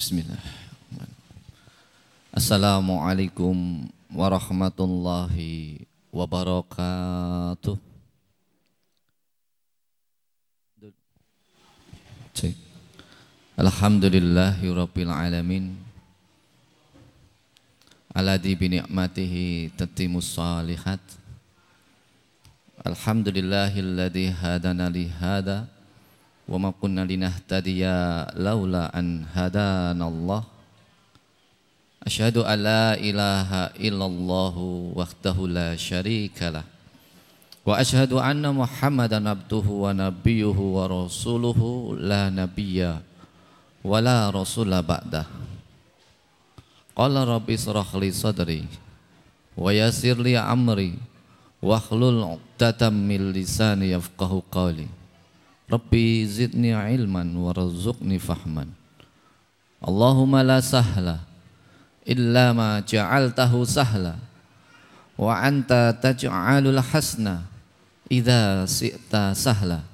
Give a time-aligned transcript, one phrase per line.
[0.00, 0.40] Bismillah.
[2.32, 7.76] Assalamualaikum warahmatullahi wabarakatuh.
[12.32, 12.56] Cek.
[13.60, 15.76] Alhamdulillahi rabbil alamin.
[18.16, 21.04] Alladhi bi ni'matihi tatimus salihat.
[22.88, 25.68] Alhamdulillahilladzi hadana li hada
[26.50, 30.42] wa ma kunna linahtadiya laula an hadana Allah.
[32.02, 34.56] Asyhadu an la ilaha illallah
[34.98, 36.66] wahdahu la syarikalah.
[37.62, 42.98] Wa asyhadu anna Muhammadan abduhu wa nabiyyuhu wa rasuluhu la nabiyya
[43.86, 45.28] wa la rasula ba'dah.
[46.98, 48.66] Qala rabbi israh li sadri
[49.54, 50.98] wa yassir li amri
[51.62, 54.88] wahlul 'uqdatam min lisani yafqahu qawli.
[55.70, 58.74] Rabbi zidni ilman warzuqni fahman.
[59.78, 61.22] Allahumma la sahla
[62.02, 64.18] illa ma ja'altahu sahla
[65.14, 67.46] wa anta taj'alul hasna
[68.10, 69.86] idza si'ta sahla.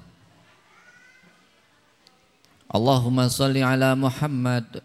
[2.67, 4.81] Allahumma salli ala Muhammad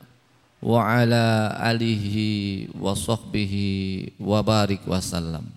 [0.61, 5.48] wa ala alihi wa sahbihi wa barik wa sallam.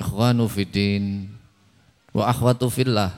[0.00, 1.30] Ikhwanu fiddin
[2.16, 3.12] wa akhwatu fillah.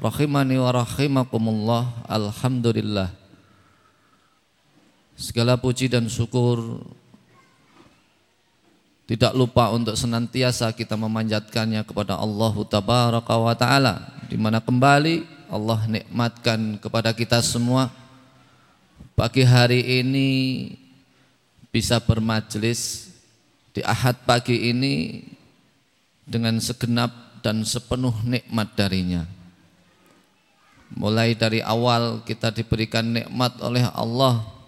[0.00, 2.08] Rahimani wa rahimakumullah.
[2.08, 3.12] Alhamdulillah.
[5.12, 6.80] Segala puji dan syukur.
[9.04, 13.94] Tidak lupa untuk senantiasa kita memanjatkannya kepada Allah Tabaraka wa Ta'ala.
[14.28, 17.92] Di mana kembali Allah nikmatkan kepada kita semua.
[19.16, 20.28] Pagi hari ini
[21.68, 23.12] bisa bermajlis.
[23.76, 25.24] Di ahad pagi ini
[26.28, 29.26] dengan segenap dan sepenuh nikmat darinya
[30.96, 34.58] mulai dari awal kita diberikan nikmat oleh Allah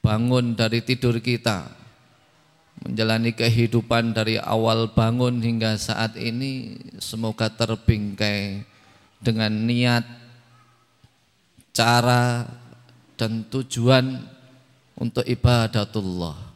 [0.00, 1.66] bangun dari tidur kita,
[2.86, 8.62] menjalani kehidupan dari awal bangun hingga saat ini semoga terbingkai
[9.18, 10.06] dengan niat,
[11.74, 12.46] cara
[13.18, 14.22] dan tujuan
[14.96, 16.54] untuk ibadatullah.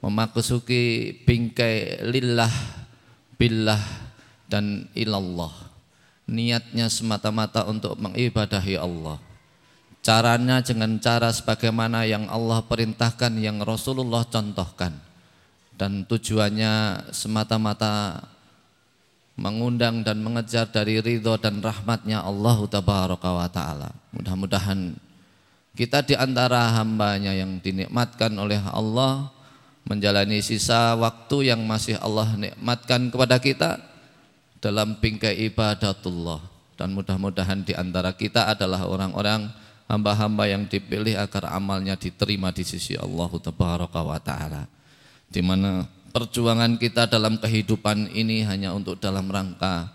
[0.00, 2.48] Memasuki bingkai lillah,
[3.40, 3.80] billah
[4.52, 5.72] dan ilallah.
[6.28, 9.18] Niatnya semata-mata untuk mengibadahi Allah
[10.00, 14.96] Caranya dengan cara sebagaimana yang Allah perintahkan, yang Rasulullah contohkan.
[15.76, 18.24] Dan tujuannya semata-mata
[19.36, 23.92] mengundang dan mengejar dari ridho dan rahmatnya Allah wa ta'ala.
[24.16, 24.96] Mudah-mudahan
[25.76, 29.28] kita di antara hambanya yang dinikmatkan oleh Allah
[29.90, 33.82] menjalani sisa waktu yang masih Allah nikmatkan kepada kita
[34.62, 36.38] dalam bingkai ibadatullah
[36.78, 39.50] dan mudah-mudahan di antara kita adalah orang-orang
[39.90, 44.70] hamba-hamba yang dipilih agar amalnya diterima di sisi Allah wa taala.
[45.26, 49.90] Di mana perjuangan kita dalam kehidupan ini hanya untuk dalam rangka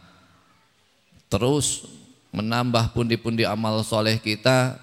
[1.32, 1.88] terus
[2.36, 4.76] menambah pundi-pundi amal soleh kita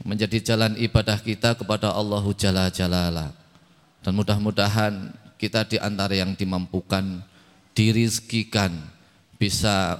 [0.00, 3.45] menjadi jalan ibadah kita kepada Allah Jalla Jalala.
[4.06, 7.26] Dan mudah-mudahan kita di antara yang dimampukan
[7.74, 8.70] dirizkikan
[9.34, 9.98] bisa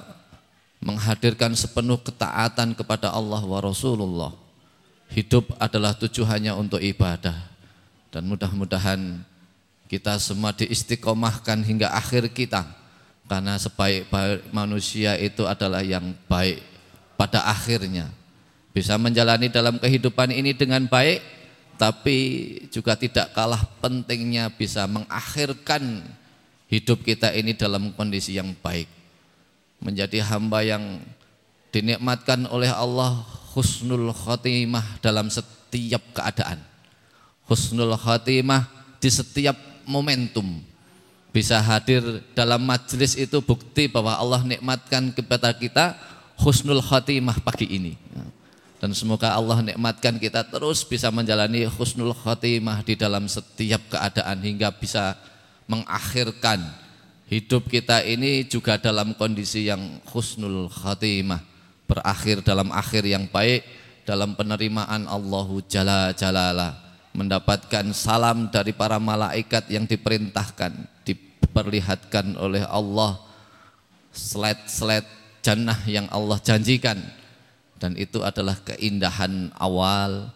[0.78, 4.31] menghadirkan sepenuh ketaatan kepada Allah wa Rasulullah.
[5.11, 7.34] Hidup adalah tujuannya untuk ibadah.
[8.15, 9.27] Dan mudah-mudahan
[9.91, 12.62] kita semua diistiqomahkan hingga akhir kita.
[13.27, 16.62] Karena sebaik-baik manusia itu adalah yang baik
[17.19, 18.06] pada akhirnya.
[18.71, 21.19] Bisa menjalani dalam kehidupan ini dengan baik,
[21.77, 22.19] tapi
[22.73, 26.03] juga tidak kalah pentingnya bisa mengakhirkan
[26.67, 28.91] hidup kita ini dalam kondisi yang baik
[29.81, 31.01] menjadi hamba yang
[31.71, 33.21] dinikmatkan oleh Allah
[33.53, 36.61] husnul khotimah dalam setiap keadaan.
[37.47, 38.67] Husnul khotimah
[38.99, 40.65] di setiap momentum.
[41.31, 42.01] Bisa hadir
[42.33, 45.93] dalam majlis itu bukti bahwa Allah nikmatkan kepada kita
[46.41, 47.93] husnul khotimah pagi ini.
[48.86, 54.71] Dan semoga Allah nikmatkan kita terus bisa menjalani husnul khotimah di dalam setiap keadaan hingga
[54.71, 55.18] bisa
[55.66, 56.62] mengakhirkan
[57.27, 61.42] hidup kita ini juga dalam kondisi yang husnul khatimah
[61.91, 63.66] berakhir dalam akhir yang baik
[64.06, 66.78] dalam penerimaan Allahu Jalla Jalala
[67.10, 73.18] mendapatkan salam dari para malaikat yang diperintahkan diperlihatkan oleh Allah.
[74.15, 75.10] Slide-slide
[75.42, 77.26] jannah yang Allah janjikan
[77.77, 80.33] dan itu adalah keindahan awal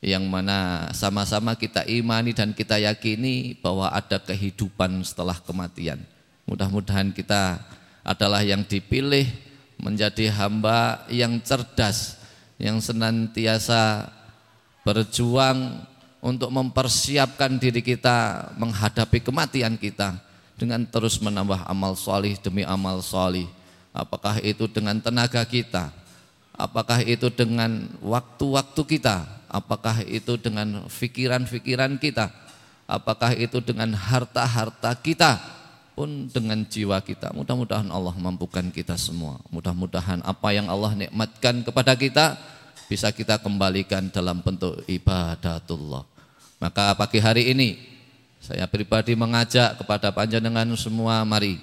[0.00, 6.00] yang mana sama-sama kita imani dan kita yakini bahwa ada kehidupan setelah kematian.
[6.48, 7.60] Mudah-mudahan kita
[8.00, 9.28] adalah yang dipilih
[9.76, 12.16] menjadi hamba yang cerdas,
[12.56, 14.08] yang senantiasa
[14.84, 15.84] berjuang
[16.20, 20.16] untuk mempersiapkan diri kita menghadapi kematian kita
[20.56, 23.48] dengan terus menambah amal solih demi amal solih.
[23.92, 25.92] Apakah itu dengan tenaga kita?
[26.60, 29.24] Apakah itu dengan waktu-waktu kita?
[29.50, 32.28] Apakah itu dengan pikiran-pikiran kita?
[32.84, 35.40] Apakah itu dengan harta-harta kita?
[35.96, 37.32] Pun dengan jiwa kita.
[37.32, 39.40] Mudah-mudahan Allah mampukan kita semua.
[39.48, 42.38] Mudah-mudahan apa yang Allah nikmatkan kepada kita
[42.86, 46.06] bisa kita kembalikan dalam bentuk ibadatullah.
[46.60, 47.78] Maka pagi hari ini
[48.40, 51.60] saya pribadi mengajak kepada panjenengan semua mari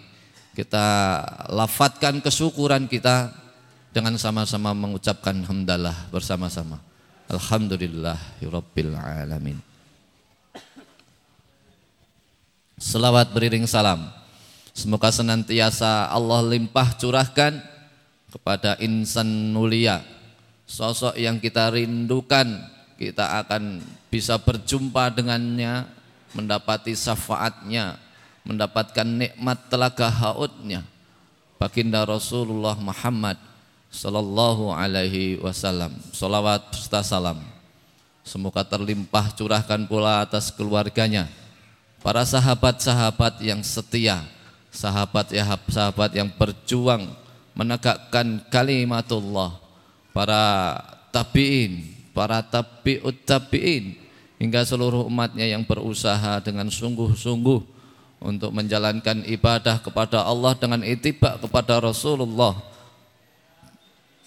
[0.57, 1.21] kita
[1.53, 3.29] lafatkan kesyukuran kita
[3.97, 6.77] dengan sama-sama mengucapkan hamdalah bersama-sama.
[7.33, 8.13] Alhamdulillah
[8.45, 9.57] Rabbil Alamin.
[12.77, 14.05] Selawat beriring salam.
[14.77, 17.57] Semoga senantiasa Allah limpah curahkan
[18.29, 20.05] kepada insan mulia.
[20.69, 22.53] Sosok yang kita rindukan,
[23.01, 23.81] kita akan
[24.13, 25.89] bisa berjumpa dengannya
[26.37, 27.97] mendapati syafaatnya,
[28.45, 30.85] mendapatkan nikmat telaga hautnya.
[31.57, 33.56] Baginda Rasulullah Muhammad
[33.91, 35.95] sallallahu alaihi wasallam.
[36.11, 37.39] Salawat serta salam.
[38.27, 41.31] Semoga terlimpah curahkan pula atas keluarganya.
[42.03, 44.23] Para sahabat-sahabat yang setia,
[44.69, 45.47] sahabat ya
[46.13, 47.07] yang berjuang
[47.55, 49.55] menegakkan kalimatullah.
[50.11, 50.75] Para
[51.13, 53.97] tabi'in, para tabi'ut tabi'in
[54.37, 57.61] hingga seluruh umatnya yang berusaha dengan sungguh-sungguh
[58.17, 62.57] untuk menjalankan ibadah kepada Allah dengan itibak kepada Rasulullah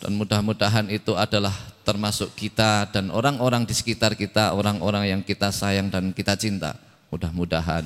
[0.01, 1.53] dan mudah-mudahan itu adalah
[1.85, 6.73] termasuk kita dan orang-orang di sekitar kita, orang-orang yang kita sayang dan kita cinta.
[7.13, 7.85] Mudah-mudahan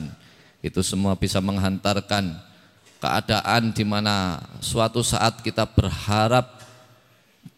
[0.62, 2.38] itu semua bisa menghantarkan
[3.02, 6.62] keadaan di mana suatu saat kita berharap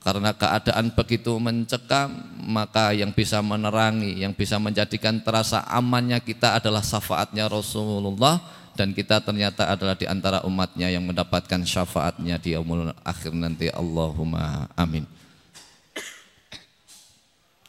[0.00, 2.14] karena keadaan begitu mencekam,
[2.46, 8.38] maka yang bisa menerangi, yang bisa menjadikan terasa amannya kita adalah syafaatnya Rasulullah
[8.76, 13.72] dan kita ternyata adalah di antara umatnya yang mendapatkan syafaatnya di yaumul akhir nanti.
[13.72, 15.08] Allahumma amin.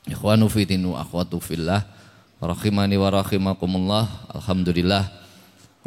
[0.03, 1.87] Ikhwanu fitinu akhwatu fillah
[2.43, 4.05] rahimani wa rahimakumullah.
[4.35, 5.07] Alhamdulillah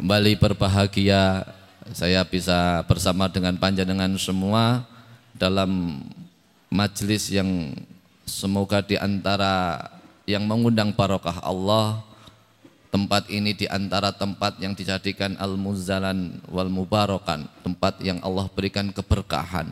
[0.01, 1.45] kembali berbahagia
[1.93, 4.85] saya bisa bersama dengan panjenengan semua
[5.37, 6.01] dalam
[6.73, 7.77] majelis yang
[8.25, 9.85] semoga di antara
[10.25, 12.10] yang mengundang barokah Allah
[12.91, 19.71] tempat ini di antara tempat yang dijadikan al-muzalan wal mubarakan tempat yang Allah berikan keberkahan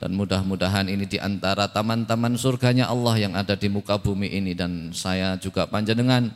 [0.00, 4.94] dan mudah-mudahan ini di antara taman-taman surganya Allah yang ada di muka bumi ini dan
[4.96, 6.32] saya juga panjenengan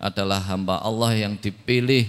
[0.00, 2.08] adalah hamba Allah yang dipilih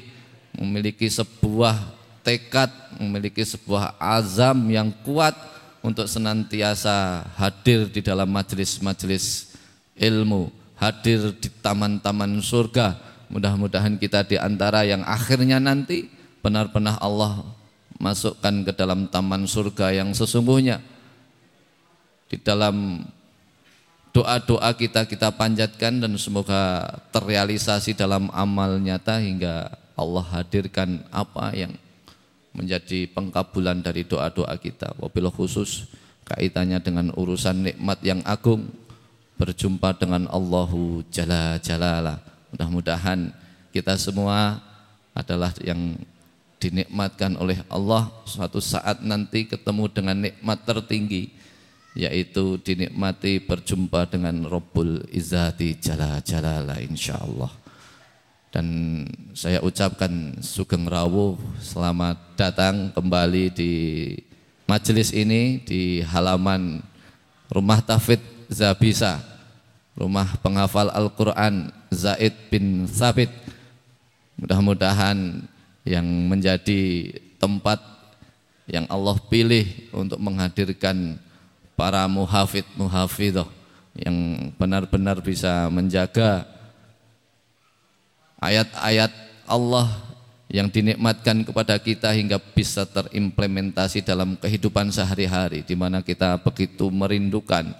[0.55, 1.75] memiliki sebuah
[2.23, 5.35] tekad, memiliki sebuah azam yang kuat
[5.83, 9.53] untuk senantiasa hadir di dalam majelis-majelis
[9.99, 10.47] ilmu,
[10.79, 13.12] hadir di taman-taman surga.
[13.33, 16.05] Mudah-mudahan kita di antara yang akhirnya nanti
[16.45, 17.41] benar-benar Allah
[17.97, 20.77] masukkan ke dalam taman surga yang sesungguhnya.
[22.29, 23.01] Di dalam
[24.13, 31.73] doa-doa kita kita panjatkan dan semoga terrealisasi dalam amal nyata hingga Allah hadirkan apa yang
[32.53, 34.93] menjadi pengkabulan dari doa-doa kita.
[35.01, 35.89] Wabil khusus
[36.29, 38.69] kaitannya dengan urusan nikmat yang agung
[39.41, 42.32] berjumpa dengan Allahu Jalla Jalala.
[42.53, 43.33] Mudah-mudahan
[43.73, 44.61] kita semua
[45.17, 45.97] adalah yang
[46.61, 51.33] dinikmatkan oleh Allah suatu saat nanti ketemu dengan nikmat tertinggi
[51.97, 57.51] yaitu dinikmati berjumpa dengan Rabbul Izzati Jalla Jalala insyaallah.
[58.53, 59.01] Dan
[59.33, 63.73] saya ucapkan sugeng rawuh selamat datang kembali di
[64.69, 66.85] majelis ini di halaman
[67.49, 68.21] Rumah Tafid
[68.53, 69.32] Zabisa,
[69.93, 73.29] Rumah Penghafal Al-Quran Zaid bin Sabit.
[74.41, 75.45] Mudah-mudahan
[75.85, 77.77] yang menjadi tempat
[78.65, 81.19] yang Allah pilih untuk menghadirkan
[81.75, 83.45] para muhafid muhafidah
[83.93, 86.47] yang benar-benar bisa menjaga
[88.41, 89.11] ayat-ayat
[89.45, 89.91] Allah
[90.49, 97.73] yang dinikmatkan kepada kita hingga bisa terimplementasi dalam kehidupan sehari-hari di mana kita begitu merindukan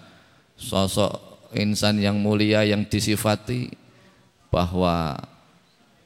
[0.57, 3.71] sosok insan yang mulia yang disifati
[4.53, 5.17] bahwa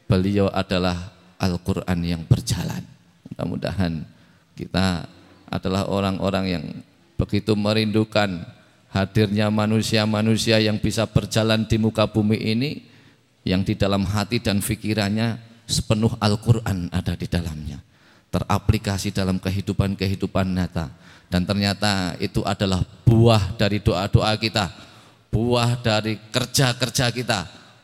[0.07, 2.83] beliau adalah Al-Qur'an yang berjalan.
[3.31, 4.07] Mudah-mudahan
[4.55, 5.05] kita
[5.47, 6.65] adalah orang-orang yang
[7.19, 8.45] begitu merindukan
[8.91, 12.71] hadirnya manusia-manusia yang bisa berjalan di muka bumi ini
[13.43, 17.79] yang di dalam hati dan fikirannya sepenuh Al-Quran ada di dalamnya.
[18.27, 20.91] teraplikasi dalam kehidupan-kehidupan nyata.
[21.31, 24.71] Dan ternyata itu adalah buah dari doa-doa kita,
[25.31, 27.39] buah dari kerja-kerja kita,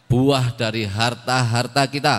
[0.07, 2.15] buah dari harta-harta kita,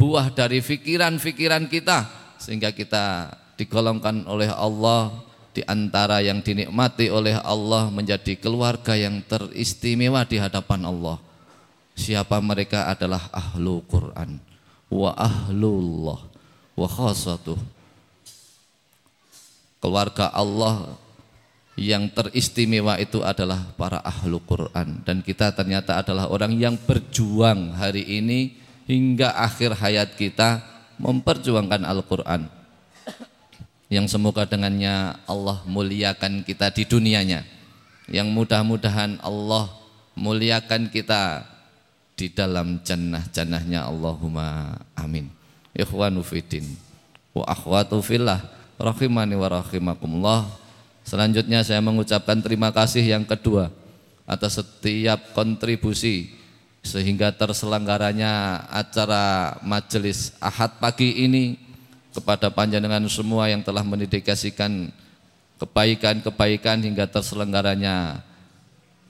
[0.00, 2.08] buah dari pikiran-pikiran kita,
[2.40, 5.32] sehingga kita digolongkan oleh Allah.
[5.54, 11.22] Di antara yang dinikmati oleh Allah menjadi keluarga yang teristimewa di hadapan Allah.
[11.94, 14.42] Siapa mereka adalah ahlu Quran.
[14.90, 16.26] Wa ahlullah.
[16.74, 17.54] Wa khasatuh.
[19.78, 20.98] Keluarga Allah
[21.74, 25.02] yang teristimewa itu adalah para ahlu Quran.
[25.02, 28.54] Dan kita ternyata adalah orang yang berjuang hari ini
[28.86, 30.62] hingga akhir hayat kita
[31.02, 32.46] memperjuangkan Al-Quran.
[33.90, 37.42] Yang semoga dengannya Allah muliakan kita di dunianya.
[38.06, 39.70] Yang mudah-mudahan Allah
[40.14, 41.42] muliakan kita
[42.14, 43.86] di dalam jannah-jannahnya.
[43.86, 45.30] Allahumma amin.
[45.74, 46.64] Ikhwanu fiddin
[47.34, 48.40] wa akhwatu fillah.
[48.78, 50.63] Rahimani wa rahimakumullah.
[51.04, 53.68] Selanjutnya saya mengucapkan terima kasih yang kedua
[54.24, 56.32] atas setiap kontribusi
[56.80, 61.60] sehingga terselenggaranya acara majelis Ahad pagi ini
[62.12, 64.88] kepada panjenengan semua yang telah mendedikasikan
[65.60, 68.24] kebaikan-kebaikan hingga terselenggaranya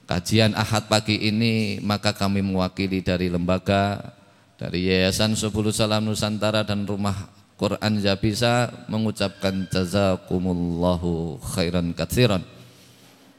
[0.07, 4.15] kajian Ahad pagi ini maka kami mewakili dari lembaga
[4.55, 12.43] dari Yayasan Subulu Salam Nusantara dan Rumah Quran bisa mengucapkan jazakumullahu khairan katsiran.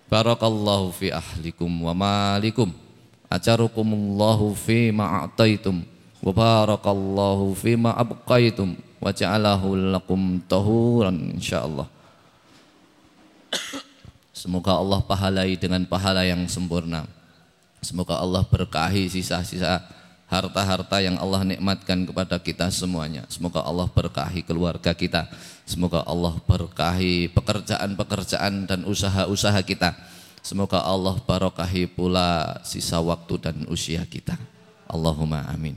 [0.09, 2.73] Barakallahu fi ahlikum wa malikum.
[3.29, 5.85] Ajarukumullahu fi ma'ataitum.
[6.25, 11.85] Wa barakallahu fi ma abqaitum wa ja'alahu lakum tahuran insyaallah.
[14.33, 17.05] Semoga Allah pahalai dengan pahala yang sempurna.
[17.85, 19.85] Semoga Allah berkahi sisa-sisa
[20.27, 23.23] harta-harta yang Allah nikmatkan kepada kita semuanya.
[23.31, 25.31] Semoga Allah berkahi keluarga kita.
[25.67, 29.95] Semoga Allah berkahi pekerjaan-pekerjaan dan usaha-usaha kita.
[30.43, 34.39] Semoga Allah barokahi pula sisa waktu dan usia kita.
[34.87, 35.75] Allahumma amin.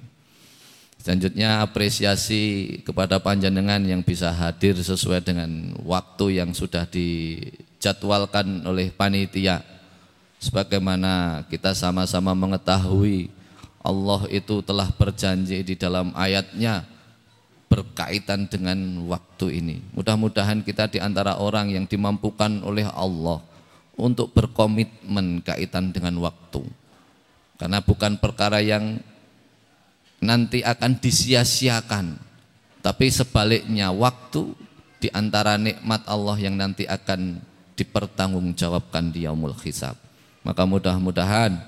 [0.99, 9.63] Selanjutnya apresiasi kepada panjenengan yang bisa hadir sesuai dengan waktu yang sudah dijadwalkan oleh panitia.
[10.37, 13.38] Sebagaimana kita sama-sama mengetahui
[13.79, 16.83] Allah itu telah berjanji di dalam ayatnya
[17.69, 18.75] berkaitan dengan
[19.07, 19.77] waktu ini.
[19.95, 23.39] Mudah-mudahan kita di antara orang yang dimampukan oleh Allah
[23.95, 26.65] untuk berkomitmen kaitan dengan waktu.
[27.61, 28.99] Karena bukan perkara yang
[30.19, 32.19] nanti akan disia-siakan.
[32.79, 34.55] Tapi sebaliknya waktu
[34.99, 37.39] di antara nikmat Allah yang nanti akan
[37.75, 39.95] dipertanggungjawabkan di yaumul hisab.
[40.43, 41.59] Maka mudah-mudahan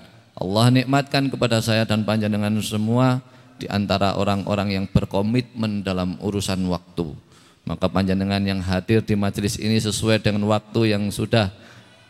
[0.41, 3.21] Allah nikmatkan kepada saya dan panjenengan semua
[3.61, 7.13] di antara orang-orang yang berkomitmen dalam urusan waktu.
[7.61, 11.53] Maka panjenengan yang hadir di majelis ini sesuai dengan waktu yang sudah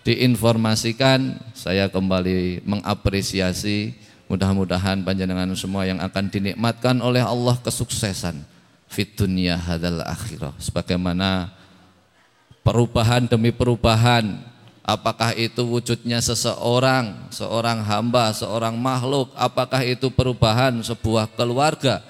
[0.08, 3.92] diinformasikan, saya kembali mengapresiasi
[4.32, 8.40] mudah-mudahan panjenengan semua yang akan dinikmatkan oleh Allah kesuksesan
[8.88, 11.52] fit dunia hadal akhirah sebagaimana
[12.64, 14.40] perubahan demi perubahan
[14.82, 19.30] Apakah itu wujudnya seseorang, seorang hamba, seorang makhluk?
[19.38, 22.02] Apakah itu perubahan sebuah keluarga?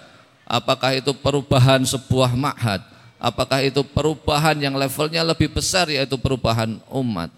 [0.48, 2.80] Apakah itu perubahan sebuah ma'had?
[3.22, 7.30] Apakah itu perubahan yang levelnya lebih besar yaitu perubahan umat?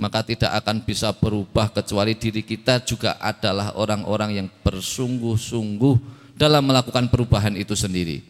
[0.00, 5.96] Maka tidak akan bisa berubah kecuali diri kita juga adalah orang-orang yang bersungguh-sungguh
[6.40, 8.24] dalam melakukan perubahan itu sendiri.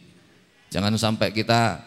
[0.74, 1.78] Jangan sampai kita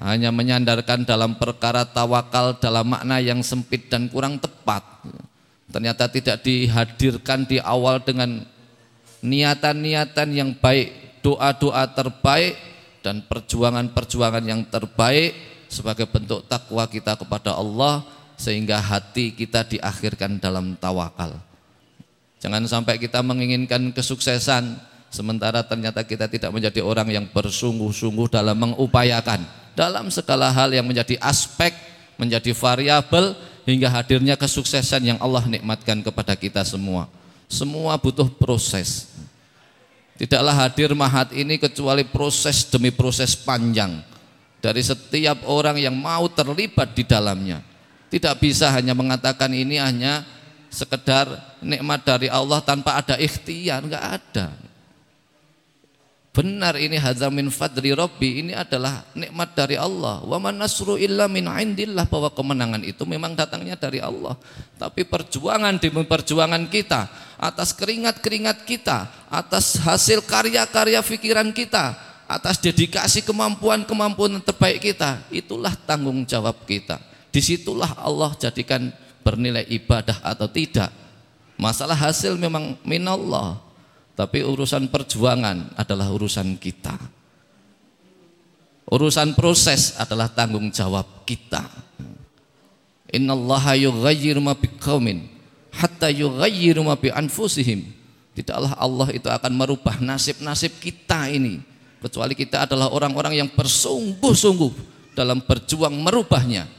[0.00, 4.80] hanya menyandarkan dalam perkara tawakal dalam makna yang sempit dan kurang tepat.
[5.68, 8.44] Ternyata tidak dihadirkan di awal dengan
[9.20, 12.56] niatan-niatan yang baik, doa-doa terbaik
[13.04, 15.36] dan perjuangan-perjuangan yang terbaik
[15.68, 18.04] sebagai bentuk takwa kita kepada Allah
[18.36, 21.36] sehingga hati kita diakhirkan dalam tawakal.
[22.42, 24.76] Jangan sampai kita menginginkan kesuksesan
[25.12, 31.16] sementara ternyata kita tidak menjadi orang yang bersungguh-sungguh dalam mengupayakan dalam segala hal yang menjadi
[31.20, 31.72] aspek,
[32.20, 37.08] menjadi variabel hingga hadirnya kesuksesan yang Allah nikmatkan kepada kita semua.
[37.48, 39.12] Semua butuh proses.
[40.16, 44.04] Tidaklah hadir mahat ini kecuali proses demi proses panjang
[44.62, 47.64] dari setiap orang yang mau terlibat di dalamnya.
[48.12, 50.22] Tidak bisa hanya mengatakan ini hanya
[50.68, 51.28] sekedar
[51.60, 54.46] nikmat dari Allah tanpa ada ikhtiar, enggak ada.
[56.32, 60.24] Benar ini hadza min fadli rabbi ini adalah nikmat dari Allah.
[60.24, 61.28] Wa man nasru illa
[62.08, 64.40] bahwa kemenangan itu memang datangnya dari Allah.
[64.80, 73.20] Tapi perjuangan demi perjuangan kita atas keringat-keringat kita, atas hasil karya-karya pikiran kita, atas dedikasi
[73.28, 76.96] kemampuan-kemampuan terbaik kita, itulah tanggung jawab kita.
[77.28, 78.88] Di situlah Allah jadikan
[79.20, 80.88] bernilai ibadah atau tidak.
[81.60, 83.60] Masalah hasil memang minallah,
[84.22, 86.94] tapi urusan perjuangan adalah urusan kita.
[88.86, 91.66] Urusan proses adalah tanggung jawab kita.
[93.10, 95.26] Innallaha yughayyiru ma biqaumin
[95.74, 97.82] hatta yughayyiru ma bi anfusihim.
[98.38, 101.58] Tidaklah Allah itu akan merubah nasib-nasib kita ini
[101.98, 104.72] kecuali kita adalah orang-orang yang bersungguh-sungguh
[105.18, 106.70] dalam berjuang merubahnya.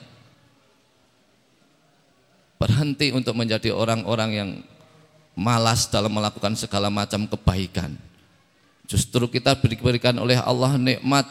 [2.56, 4.50] Berhenti untuk menjadi orang-orang yang
[5.34, 7.98] malas dalam melakukan segala macam kebaikan.
[8.86, 11.26] Justru kita diberikan oleh Allah nikmat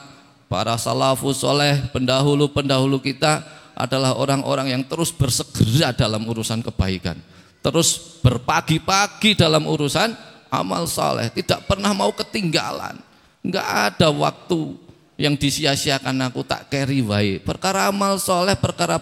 [0.51, 7.17] para salafus soleh pendahulu-pendahulu kita adalah orang-orang yang terus bersegera dalam urusan kebaikan.
[7.63, 10.13] Terus berpagi-pagi dalam urusan
[10.53, 13.01] amal saleh, tidak pernah mau ketinggalan.
[13.41, 14.77] Enggak ada waktu
[15.17, 17.39] yang disia-siakan aku tak carry wae.
[17.39, 19.01] Perkara amal soleh, perkara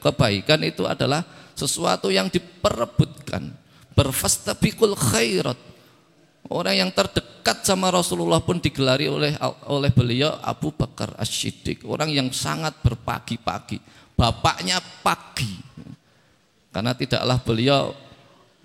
[0.00, 3.59] kebaikan itu adalah sesuatu yang diperebutkan.
[4.00, 5.60] Berfastabiqul khairat.
[6.48, 9.36] Orang yang terdekat sama Rasulullah pun digelari oleh
[9.68, 13.76] oleh beliau Abu Bakar As-Siddiq, orang yang sangat berpagi-pagi.
[14.16, 15.60] Bapaknya pagi.
[16.72, 17.92] Karena tidaklah beliau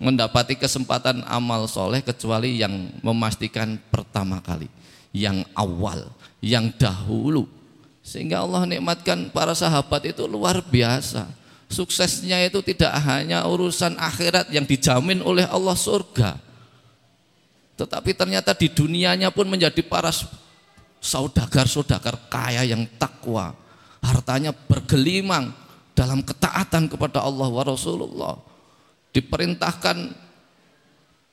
[0.00, 4.72] mendapati kesempatan amal soleh kecuali yang memastikan pertama kali,
[5.12, 6.08] yang awal,
[6.40, 7.48] yang dahulu.
[8.06, 11.26] Sehingga Allah nikmatkan para sahabat itu luar biasa.
[11.66, 16.46] Suksesnya itu tidak hanya urusan akhirat yang dijamin oleh Allah surga
[17.76, 20.08] tetapi ternyata di dunianya pun menjadi para
[21.04, 23.52] saudagar-saudagar kaya yang takwa.
[24.00, 25.52] Hartanya bergelimang
[25.92, 28.34] dalam ketaatan kepada Allah wa Rasulullah.
[29.12, 30.16] Diperintahkan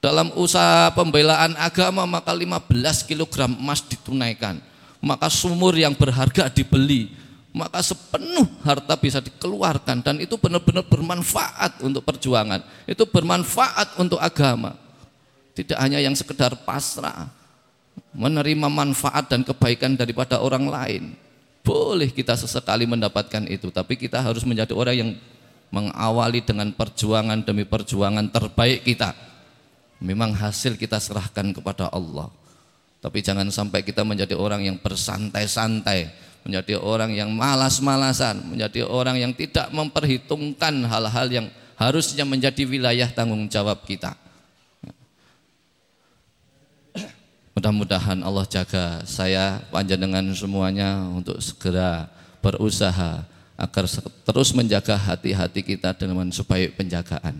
[0.04, 4.60] dalam usaha pembelaan agama maka 15 kg emas ditunaikan.
[5.00, 7.23] Maka sumur yang berharga dibeli.
[7.54, 12.66] Maka sepenuh harta bisa dikeluarkan dan itu benar-benar bermanfaat untuk perjuangan.
[12.90, 14.74] Itu bermanfaat untuk agama.
[15.54, 17.30] Tidak hanya yang sekedar pasrah,
[18.18, 21.04] menerima manfaat dan kebaikan daripada orang lain.
[21.62, 25.12] Boleh kita sesekali mendapatkan itu, tapi kita harus menjadi orang yang
[25.70, 29.14] mengawali dengan perjuangan demi perjuangan terbaik kita.
[30.02, 32.34] Memang hasil kita serahkan kepada Allah.
[32.98, 36.10] Tapi jangan sampai kita menjadi orang yang bersantai-santai,
[36.44, 41.48] menjadi orang yang malas-malasan, menjadi orang yang tidak memperhitungkan hal-hal yang
[41.80, 44.16] harusnya menjadi wilayah tanggung jawab kita.
[47.54, 52.10] Mudah-mudahan Allah jaga saya panjenengan semuanya untuk segera
[52.42, 53.86] berusaha agar
[54.26, 57.40] terus menjaga hati-hati kita dengan sebaik penjagaan.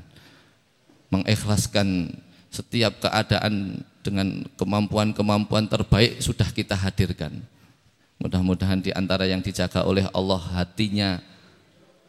[1.10, 2.14] Mengikhlaskan
[2.54, 7.42] setiap keadaan dengan kemampuan-kemampuan terbaik sudah kita hadirkan.
[8.24, 11.20] Mudah-mudahan di antara yang dijaga oleh Allah hatinya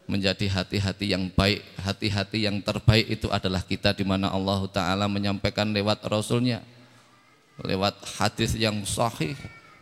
[0.07, 5.75] menjadi hati-hati yang baik, hati-hati yang terbaik itu adalah kita di mana Allah Ta'ala menyampaikan
[5.75, 6.63] lewat Rasulnya
[7.63, 9.35] lewat hadis yang sahih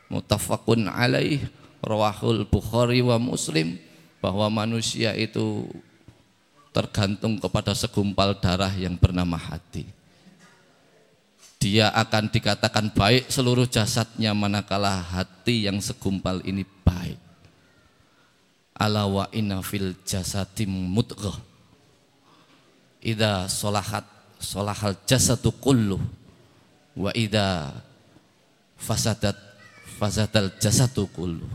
[0.10, 1.42] mutafakun alaih
[1.82, 3.82] rawahul Bukhari wa Muslim
[4.22, 5.66] bahwa manusia itu
[6.70, 9.86] tergantung kepada segumpal darah yang bernama hati.
[11.64, 17.16] Dia akan dikatakan baik seluruh jasadnya manakala hati yang segumpal ini baik.
[18.76, 21.40] Ala wa inna fil jasadim mudghah.
[23.00, 24.04] Idza solahat
[24.44, 26.04] solahal jasadu kullu
[27.00, 27.72] wa idza
[28.76, 29.40] fasadat
[29.96, 31.48] fasadal jasadu kullu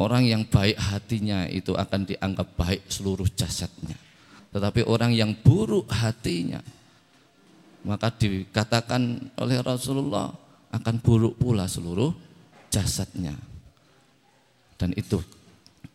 [0.00, 3.94] orang yang baik hatinya itu akan dianggap baik seluruh jasadnya
[4.50, 6.64] tetapi orang yang buruk hatinya
[7.84, 10.32] maka dikatakan oleh Rasulullah
[10.72, 12.10] akan buruk pula seluruh
[12.72, 13.36] jasadnya
[14.74, 15.22] dan itu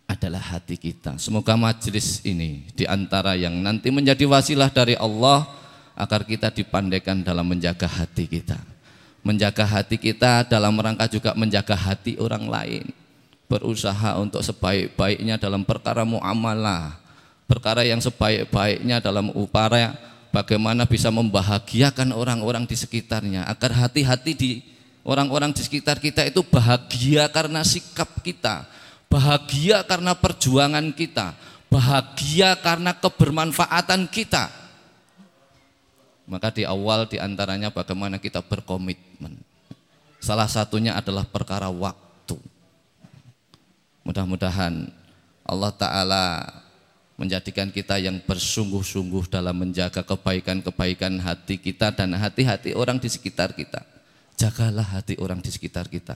[0.09, 1.21] adalah hati kita.
[1.21, 5.45] Semoga majelis ini di antara yang nanti menjadi wasilah dari Allah
[5.93, 8.57] agar kita dipandaikan dalam menjaga hati kita.
[9.21, 12.85] Menjaga hati kita dalam rangka juga menjaga hati orang lain.
[13.45, 16.97] Berusaha untuk sebaik-baiknya dalam perkara muamalah.
[17.45, 19.93] Perkara yang sebaik-baiknya dalam upaya
[20.29, 23.45] bagaimana bisa membahagiakan orang-orang di sekitarnya.
[23.45, 24.51] Agar hati-hati di
[25.05, 28.65] orang-orang di sekitar kita itu bahagia karena sikap kita.
[29.09, 31.33] Bahagia karena perjuangan kita.
[31.69, 34.59] Bahagia karena kebermanfaatan kita
[36.29, 39.33] maka di awal di antaranya bagaimana kita berkomitmen.
[40.21, 42.37] Salah satunya adalah perkara waktu.
[44.05, 44.93] Mudah-mudahan
[45.41, 46.25] Allah Ta'ala
[47.19, 53.83] menjadikan kita yang bersungguh-sungguh dalam menjaga kebaikan-kebaikan hati kita dan hati-hati orang di sekitar kita.
[54.39, 56.15] Jagalah hati orang di sekitar kita.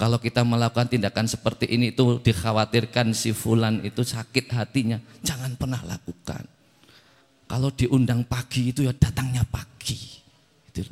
[0.00, 5.84] Kalau kita melakukan tindakan seperti ini itu dikhawatirkan si fulan itu sakit hatinya, jangan pernah
[5.84, 6.40] lakukan.
[7.44, 10.00] Kalau diundang pagi itu ya datangnya pagi.
[10.72, 10.88] Itu,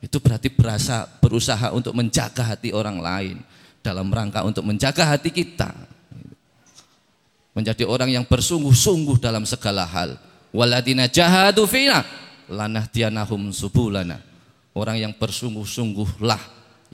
[0.00, 3.36] itu berarti berasa berusaha untuk menjaga hati orang lain
[3.84, 5.97] dalam rangka untuk menjaga hati kita.
[7.58, 10.14] Menjadi orang yang bersungguh-sungguh dalam segala hal.
[10.54, 12.06] Waladina jahadu fina
[12.46, 14.22] lanahdianahum subulana.
[14.78, 16.38] Orang yang bersungguh-sungguhlah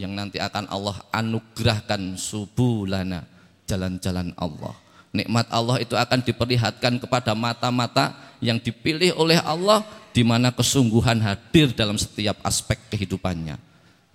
[0.00, 3.28] yang nanti akan Allah anugerahkan subulana
[3.68, 4.72] jalan-jalan Allah.
[5.12, 9.84] Nikmat Allah itu akan diperlihatkan kepada mata-mata yang dipilih oleh Allah
[10.16, 13.60] di mana kesungguhan hadir dalam setiap aspek kehidupannya.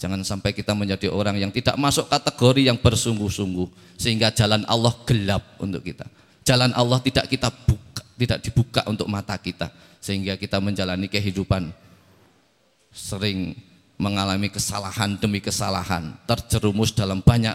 [0.02, 5.62] Jangan sampai kita menjadi orang yang tidak masuk kategori yang bersungguh-sungguh sehingga jalan Allah gelap
[5.62, 6.10] untuk kita.
[6.50, 9.70] Jalan Allah tidak kita buka, tidak dibuka untuk mata kita
[10.02, 11.70] sehingga kita menjalani kehidupan
[12.90, 13.54] sering
[14.02, 17.54] mengalami kesalahan demi kesalahan, terjerumus dalam banyak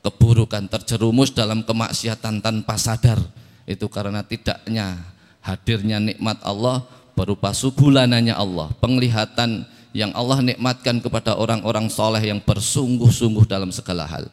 [0.00, 3.20] keburukan, terjerumus dalam kemaksiatan tanpa sadar.
[3.68, 5.04] Itu karena tidaknya
[5.44, 6.80] hadirnya nikmat Allah
[7.12, 14.32] berupa subulananya Allah, penglihatan yang Allah nikmatkan kepada orang-orang soleh yang bersungguh-sungguh dalam segala hal.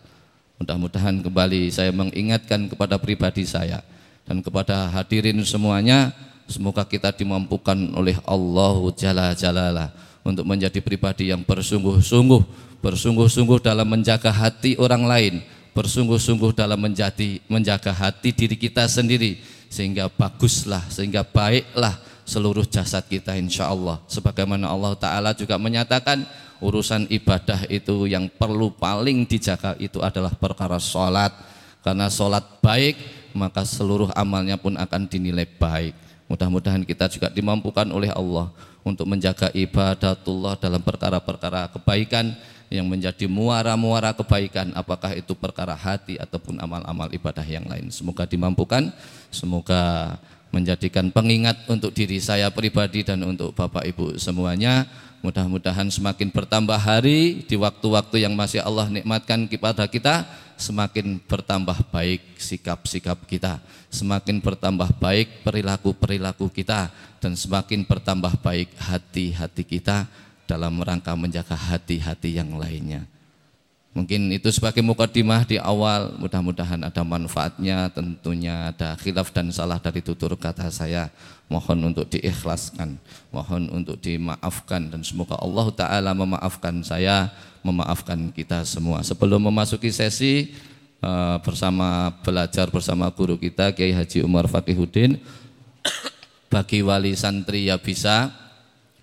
[0.62, 3.82] Mudah-mudahan kembali saya mengingatkan kepada pribadi saya
[4.30, 6.14] dan kepada hadirin semuanya,
[6.46, 9.90] semoga kita dimampukan oleh Allah Jalla Jalalah
[10.22, 12.46] untuk menjadi pribadi yang bersungguh-sungguh,
[12.78, 15.34] bersungguh-sungguh dalam menjaga hati orang lain,
[15.74, 23.34] bersungguh-sungguh dalam menjadi menjaga hati diri kita sendiri sehingga baguslah, sehingga baiklah seluruh jasad kita
[23.34, 23.98] insya Allah.
[24.06, 26.22] Sebagaimana Allah Ta'ala juga menyatakan
[26.62, 31.34] urusan ibadah itu yang perlu paling dijaga itu adalah perkara sholat.
[31.82, 32.96] Karena sholat baik
[33.34, 35.98] maka seluruh amalnya pun akan dinilai baik.
[36.30, 38.54] Mudah-mudahan kita juga dimampukan oleh Allah
[38.88, 42.34] untuk menjaga ibadatullah dalam perkara-perkara kebaikan
[42.72, 48.96] yang menjadi muara-muara kebaikan apakah itu perkara hati ataupun amal-amal ibadah yang lain semoga dimampukan
[49.28, 50.16] semoga
[50.56, 54.88] menjadikan pengingat untuk diri saya pribadi dan untuk Bapak Ibu semuanya
[55.22, 60.26] mudah-mudahan semakin bertambah hari di waktu-waktu yang masih Allah nikmatkan kepada kita
[60.62, 63.58] semakin bertambah baik sikap-sikap kita,
[63.90, 70.06] semakin bertambah baik perilaku-perilaku kita, dan semakin bertambah baik hati-hati kita
[70.46, 73.10] dalam rangka menjaga hati-hati yang lainnya.
[73.92, 80.00] Mungkin itu sebagai mukadimah di awal, mudah-mudahan ada manfaatnya, tentunya ada khilaf dan salah dari
[80.00, 81.12] tutur kata saya.
[81.52, 82.96] Mohon untuk diikhlaskan,
[83.36, 87.36] mohon untuk dimaafkan dan semoga Allah Ta'ala memaafkan saya,
[87.68, 89.04] memaafkan kita semua.
[89.04, 90.56] Sebelum memasuki sesi
[91.04, 95.20] uh, bersama belajar bersama guru kita Kiai Haji Umar Fakihuddin,
[96.48, 98.32] bagi wali santri ya bisa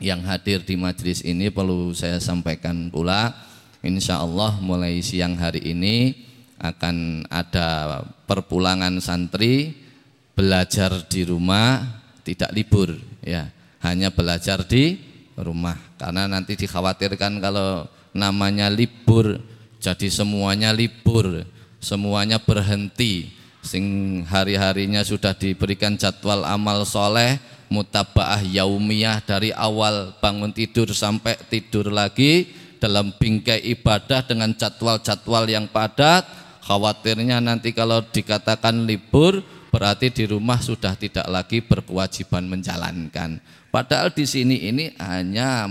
[0.01, 3.48] yang hadir di majelis ini perlu saya sampaikan pula
[3.83, 6.27] Insya Allah mulai siang hari ini
[6.59, 9.79] akan ada perpulangan santri
[10.35, 11.87] belajar di rumah
[12.27, 13.47] tidak libur ya.
[13.79, 14.99] Hanya belajar di
[15.39, 15.79] rumah.
[15.95, 19.39] Karena nanti dikhawatirkan kalau namanya libur
[19.79, 21.47] jadi semuanya libur
[21.79, 23.31] semuanya berhenti.
[23.63, 27.39] Sing hari-harinya sudah diberikan jadwal amal soleh
[27.69, 35.67] mutabaah yaumiyah dari awal bangun tidur sampai tidur lagi dalam bingkai ibadah dengan jadwal-jadwal yang
[35.69, 36.25] padat.
[36.65, 43.43] Khawatirnya nanti kalau dikatakan libur berarti di rumah sudah tidak lagi berkewajiban menjalankan.
[43.69, 45.69] Padahal di sini ini hanya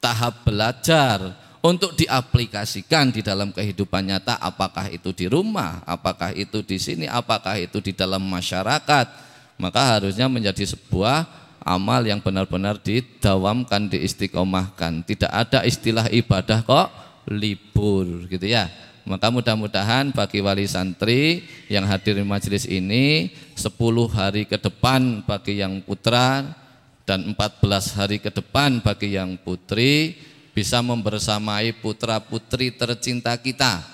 [0.00, 4.36] tahap belajar untuk diaplikasikan di dalam kehidupan nyata.
[4.36, 9.06] Apakah itu di rumah apakah itu di sini apakah itu di dalam masyarakat.
[9.54, 15.02] Maka harusnya menjadi sebuah amal yang benar-benar didawamkan, diistiqomahkan.
[15.08, 16.88] Tidak ada istilah ibadah kok
[17.26, 18.68] libur gitu ya.
[19.04, 23.68] Maka mudah-mudahan bagi wali santri yang hadir di majelis ini 10
[24.08, 26.56] hari ke depan bagi yang putra
[27.04, 30.16] dan 14 hari ke depan bagi yang putri
[30.56, 33.84] bisa membersamai putra-putri tercinta kita.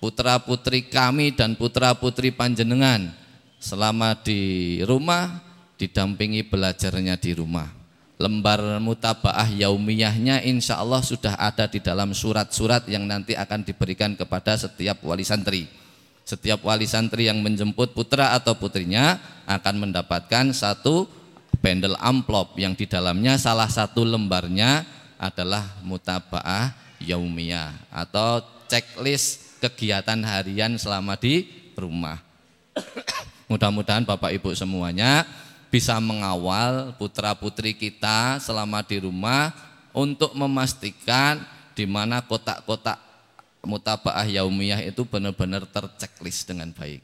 [0.00, 3.12] Putra-putri kami dan putra-putri panjenengan
[3.60, 5.45] selama di rumah
[5.76, 7.68] didampingi belajarnya di rumah.
[8.16, 14.56] Lembar mutabaah yaumiyahnya insya Allah sudah ada di dalam surat-surat yang nanti akan diberikan kepada
[14.56, 15.68] setiap wali santri.
[16.24, 21.04] Setiap wali santri yang menjemput putra atau putrinya akan mendapatkan satu
[21.60, 24.88] bendel amplop yang di dalamnya salah satu lembarnya
[25.20, 26.72] adalah mutabaah
[27.04, 32.20] yaumiyah atau checklist kegiatan harian selama di rumah.
[33.50, 35.28] Mudah-mudahan Bapak Ibu semuanya
[35.70, 39.50] bisa mengawal putra-putri kita selama di rumah
[39.90, 41.42] untuk memastikan
[41.76, 42.96] di mana kotak-kotak
[43.66, 47.02] mutabaah yaumiyah itu benar-benar terchecklist dengan baik.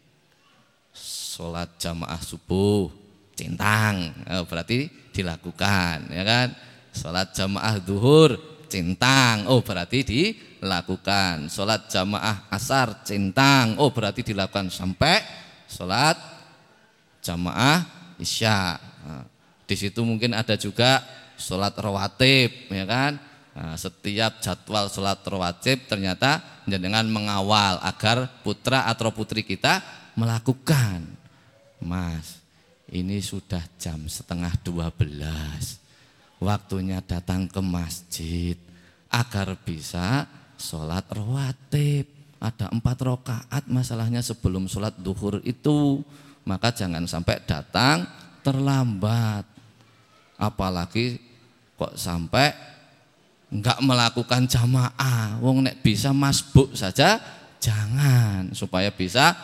[0.92, 2.92] Sholat jamaah subuh,
[3.34, 6.48] centang, oh, berarti dilakukan, ya kan?
[6.92, 8.36] Sholat jamaah duhur,
[8.68, 11.48] centang, oh berarti dilakukan.
[11.48, 15.24] Sholat jamaah asar, centang, oh berarti dilakukan sampai
[15.68, 16.20] sholat
[17.24, 18.78] jamaah isya.
[18.78, 19.26] Nah,
[19.66, 21.02] di situ mungkin ada juga
[21.34, 23.18] sholat rawatib, ya kan?
[23.52, 29.82] Nah, setiap jadwal sholat rawatib ternyata dengan mengawal agar putra atau putri kita
[30.14, 31.04] melakukan.
[31.82, 32.38] Mas,
[32.88, 35.82] ini sudah jam setengah dua belas.
[36.38, 38.56] Waktunya datang ke masjid
[39.10, 40.24] agar bisa
[40.56, 42.08] sholat rawatib.
[42.42, 46.02] Ada empat rakaat masalahnya sebelum sholat duhur itu.
[46.42, 48.06] Maka jangan sampai datang
[48.42, 49.46] terlambat.
[50.38, 51.22] Apalagi
[51.78, 52.50] kok sampai
[53.52, 55.38] enggak melakukan jamaah.
[55.38, 57.20] Wong nek bisa masbuk saja
[57.62, 59.38] jangan supaya bisa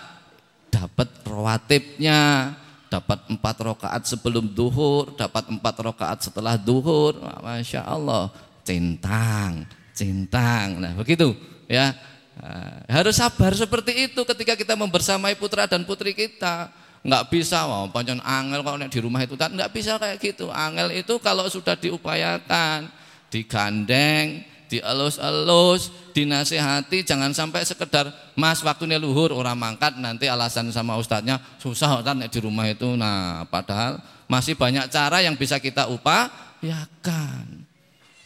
[0.68, 2.52] dapat rawatibnya,
[2.90, 7.14] dapat empat rakaat sebelum duhur, dapat empat rakaat setelah duhur.
[7.20, 8.34] Masya Allah,
[8.66, 9.62] centang,
[9.94, 10.82] centang.
[10.82, 11.36] Nah begitu
[11.70, 11.94] ya.
[12.38, 16.70] Nah, harus sabar seperti itu ketika kita membersamai putra dan putri kita.
[17.06, 20.50] Enggak bisa, wah pancen angel kalau di rumah itu kan enggak bisa kayak gitu.
[20.50, 22.90] Angel itu kalau sudah diupayakan,
[23.30, 31.40] digandeng, dielus-elus, dinasehati, jangan sampai sekedar mas waktunya luhur orang mangkat nanti alasan sama ustadznya
[31.56, 32.92] susah kan di rumah itu.
[32.98, 37.64] Nah padahal masih banyak cara yang bisa kita upayakan.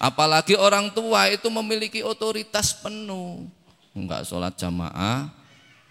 [0.03, 3.47] Apalagi orang tua itu memiliki otoritas penuh.
[3.95, 5.31] Enggak sholat jamaah,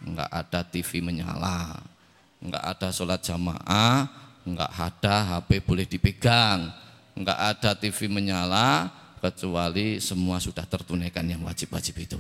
[0.04, 1.80] enggak ada TV menyala,
[2.42, 4.10] enggak ada sholat jamaah,
[4.44, 6.74] enggak ada HP boleh dipegang,
[7.14, 8.90] enggak ada TV menyala,
[9.22, 12.20] kecuali semua sudah tertunaikan yang wajib-wajib itu.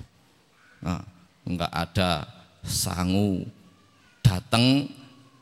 [0.86, 1.02] Nah,
[1.44, 2.30] enggak ada
[2.62, 3.50] sangu
[4.22, 4.86] datang,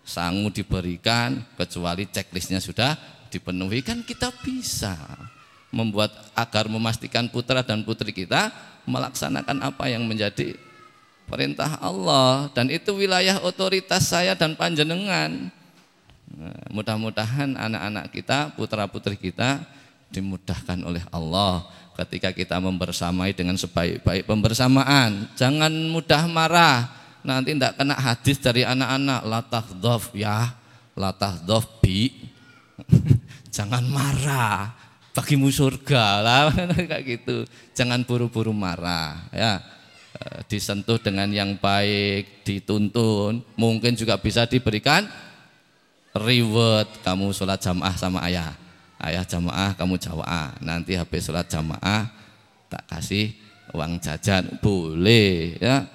[0.07, 2.95] sangu diberikan kecuali checklistnya sudah
[3.29, 4.97] dipenuhi kan kita bisa
[5.69, 8.49] membuat agar memastikan putra dan putri kita
[8.89, 10.57] melaksanakan apa yang menjadi
[11.29, 15.53] perintah Allah dan itu wilayah otoritas saya dan panjenengan.
[16.29, 19.61] Nah, mudah-mudahan anak-anak kita, putra-putri kita
[20.09, 21.69] dimudahkan oleh Allah
[22.01, 25.29] ketika kita membersamai dengan sebaik-baik pembersamaan.
[25.37, 26.77] Jangan mudah marah.
[27.19, 30.55] Nanti tidak kena hadis dari anak-anak latah dof ya,
[30.95, 32.09] latah dof bi.
[33.55, 34.71] Jangan marah.
[35.11, 36.41] Bagimu surga lah
[36.89, 37.43] kayak gitu.
[37.75, 39.59] Jangan buru-buru marah ya.
[40.19, 45.07] E, disentuh dengan yang baik, dituntun, mungkin juga bisa diberikan
[46.11, 46.91] reward.
[46.99, 48.51] Kamu sholat jamaah sama ayah.
[48.99, 52.11] Ayah jamaah kamu jamaah nanti habis sholat jamaah
[52.67, 53.31] tak kasih
[53.71, 54.59] uang jajan.
[54.59, 55.87] Boleh ya.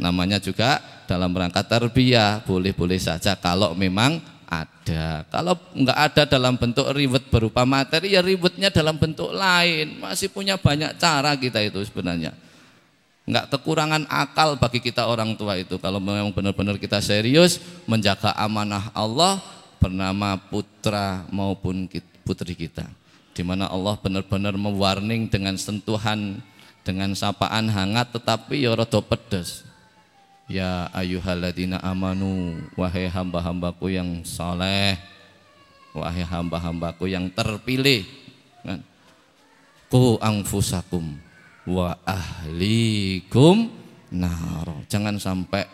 [0.00, 2.40] Namanya juga dalam rangka terbiah.
[2.48, 4.16] Boleh-boleh saja kalau memang
[4.48, 5.28] ada.
[5.28, 10.00] Kalau enggak ada dalam bentuk ribet berupa materi ya ribetnya dalam bentuk lain.
[10.00, 12.32] Masih punya banyak cara kita itu sebenarnya
[13.22, 15.78] enggak kekurangan akal bagi kita orang tua itu.
[15.78, 19.38] Kalau memang benar-benar kita serius menjaga amanah Allah
[19.78, 21.86] bernama putra maupun
[22.22, 22.86] putri kita.
[23.32, 26.42] Di mana Allah benar-benar mewarning dengan sentuhan
[26.82, 29.64] dengan sapaan hangat tetapi ya rada pedes.
[30.50, 34.98] Ya ayyuhalladzina amanu wahai hamba-hambaku yang saleh
[35.96, 38.04] wahai hamba-hambaku yang terpilih
[38.60, 38.82] kan.
[39.88, 41.31] Ku angfusakum
[41.66, 43.70] wa ahlikum
[44.12, 44.68] nar.
[44.90, 45.66] Jangan sampai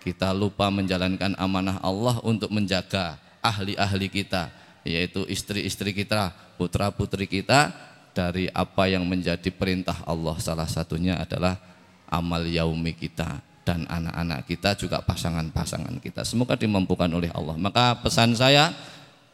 [0.00, 4.48] kita lupa menjalankan amanah Allah untuk menjaga ahli-ahli kita
[4.84, 7.68] yaitu istri-istri kita, putra-putri kita
[8.16, 10.36] dari apa yang menjadi perintah Allah.
[10.40, 11.60] Salah satunya adalah
[12.08, 16.24] amal yaumi kita dan anak-anak kita juga pasangan-pasangan kita.
[16.24, 17.54] Semoga dimampukan oleh Allah.
[17.60, 18.72] Maka pesan saya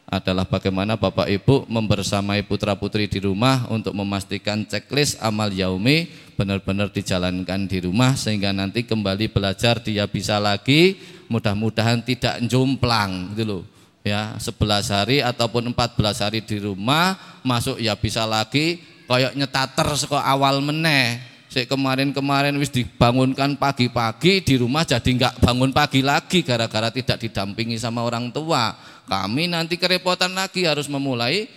[0.07, 6.07] adalah bagaimana Bapak Ibu membersamai putra-putri di rumah untuk memastikan checklist amal yaumi
[6.39, 10.95] benar-benar dijalankan di rumah sehingga nanti kembali belajar dia bisa lagi
[11.27, 13.63] mudah-mudahan tidak jomplang gitu loh.
[14.07, 18.79] Ya 11 hari ataupun 14 hari di rumah masuk ya bisa lagi
[19.11, 21.19] kayak nyetater sekolah awal meneh.
[21.47, 27.79] Si kemarin-kemarin wis dibangunkan pagi-pagi di rumah jadi nggak bangun pagi lagi gara-gara tidak didampingi
[27.79, 28.75] sama orang tua
[29.07, 31.47] kami nanti kerepotan lagi harus memulai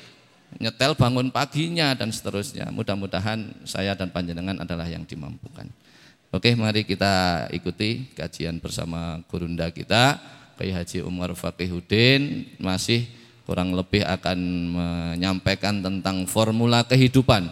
[0.59, 2.71] nyetel bangun paginya dan seterusnya.
[2.71, 5.67] Mudah-mudahan saya dan panjenengan adalah yang dimampukan.
[6.31, 10.23] Oke mari kita ikuti kajian bersama gurunda kita
[10.55, 13.09] Kiai Haji Umar Fakihudin masih
[13.49, 14.39] kurang lebih akan
[14.77, 17.49] menyampaikan tentang formula kehidupan.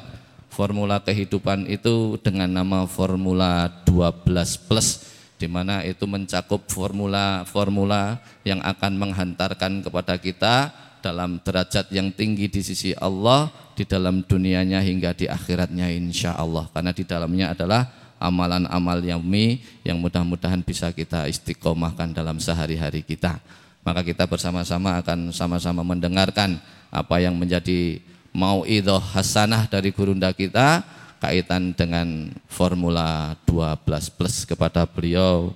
[0.53, 5.08] Formula kehidupan itu dengan nama formula 12 plus
[5.39, 12.61] di mana itu mencakup formula-formula yang akan menghantarkan kepada kita dalam derajat yang tinggi di
[12.61, 13.49] sisi Allah
[13.79, 16.67] di dalam dunianya hingga di akhiratnya insya Allah.
[16.75, 17.87] Karena di dalamnya adalah
[18.19, 23.39] amalan-amal yaumi yang mudah-mudahan bisa kita istiqomahkan dalam sehari-hari kita.
[23.87, 26.59] Maka kita bersama-sama akan sama-sama mendengarkan
[26.91, 28.03] apa yang menjadi
[28.35, 30.85] mau idoh hasanah dari gurunda kita
[31.19, 35.53] kaitan dengan formula 12 plus kepada beliau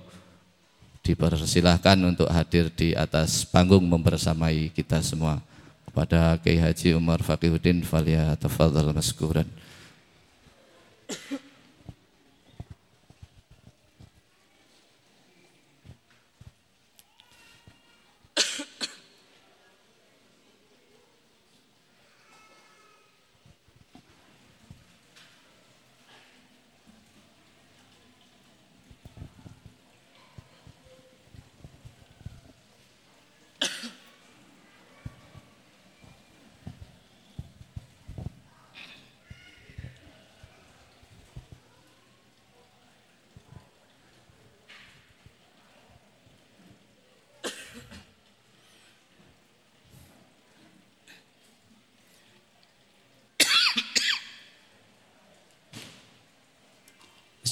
[1.03, 5.43] dipersilahkan untuk hadir di atas panggung membersamai kita semua
[5.83, 9.45] kepada Kiai Haji Umar Faqihuddin Falia Tafadhal Maskuran.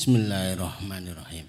[0.02, 1.46] Bismillahirrahmanirrahim.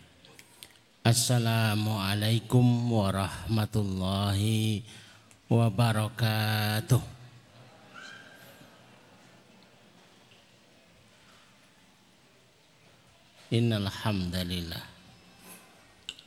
[1.00, 4.84] Assalamualaikum warahmatullahi
[5.48, 7.00] wabarakatuh.
[13.56, 14.84] Innal hamdalillah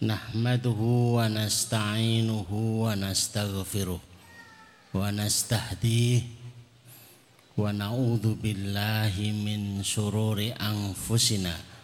[0.02, 6.26] nahmaduhu wa nasta'inuhu wa nastaghfiruh wa nastahdihi
[7.54, 11.75] wa na'udzu billahi min syururi anfusina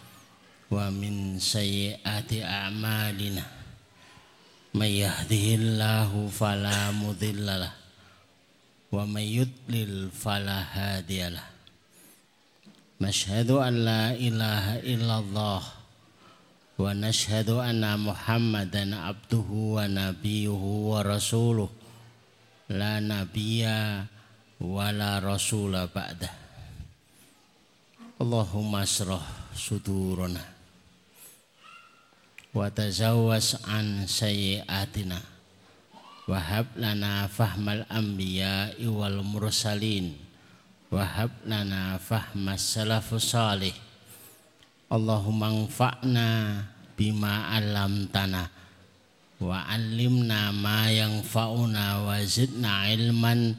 [0.71, 3.43] ومن سيئات أعمالنا
[4.73, 7.73] من يهده الله فلا مضل له
[8.91, 11.47] ومن يضلل فلا هادي له
[13.01, 15.63] نشهد أن لا إله إلا الله
[16.79, 21.69] ونشهد أن محمدا عبده ونبيه ورسوله
[22.69, 23.67] لا نبي
[24.61, 26.31] ولا رسول بعده.
[28.21, 29.25] اللهم اشرح
[29.57, 30.60] صدورنا.
[32.51, 35.31] Wa tazawwas an sayyiatina
[36.31, 40.15] wahab lana fahmal anbiya wal mursalin.
[40.91, 43.71] Wahab lana fahmas salafus salih.
[44.91, 46.67] Allahumma anfa'na
[46.99, 47.47] bima
[48.11, 48.51] tanah
[49.39, 53.55] wa alimna ma yanfa'una wa zidna ilman.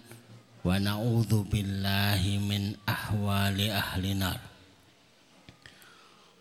[0.63, 4.39] Wa na'udzu billahi min ahwali ahli nar.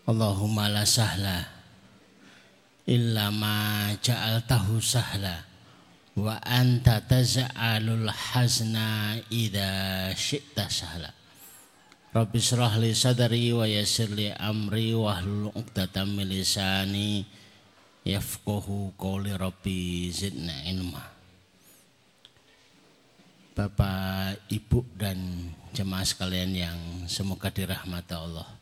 [0.06, 1.61] Allahumma la sahla
[2.90, 5.46] illa ma ja'altahu sahla
[6.18, 11.10] wa anta taz'alul hazna idza syi'ta sahla.
[12.12, 17.24] Rabbi syrah li sadri wa yassir li amri wa hlul 'uqdatam min lisani
[18.04, 21.00] yafqahu qawli rabbi zidna ilma.
[23.56, 28.61] Bapak, Ibu dan jemaah sekalian yang semoga dirahmati Allah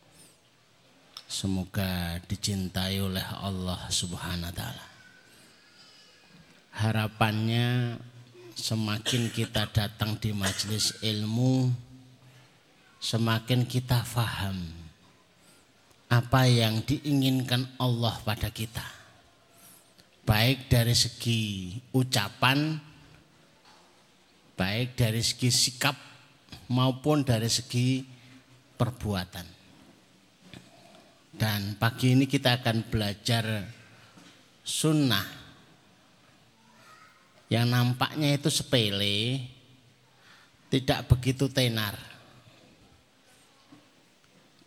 [1.29, 4.85] Semoga dicintai oleh Allah Subhanahu wa taala.
[6.73, 8.01] Harapannya
[8.57, 11.69] semakin kita datang di majelis ilmu
[12.99, 14.59] semakin kita faham
[16.11, 18.83] apa yang diinginkan Allah pada kita.
[20.25, 22.77] Baik dari segi ucapan,
[24.57, 25.93] baik dari segi sikap
[26.69, 28.01] maupun dari segi
[28.77, 29.58] perbuatan.
[31.39, 33.63] Dan pagi ini kita akan belajar
[34.59, 35.23] sunnah
[37.47, 39.47] yang nampaknya itu sepele,
[40.67, 41.95] tidak begitu tenar.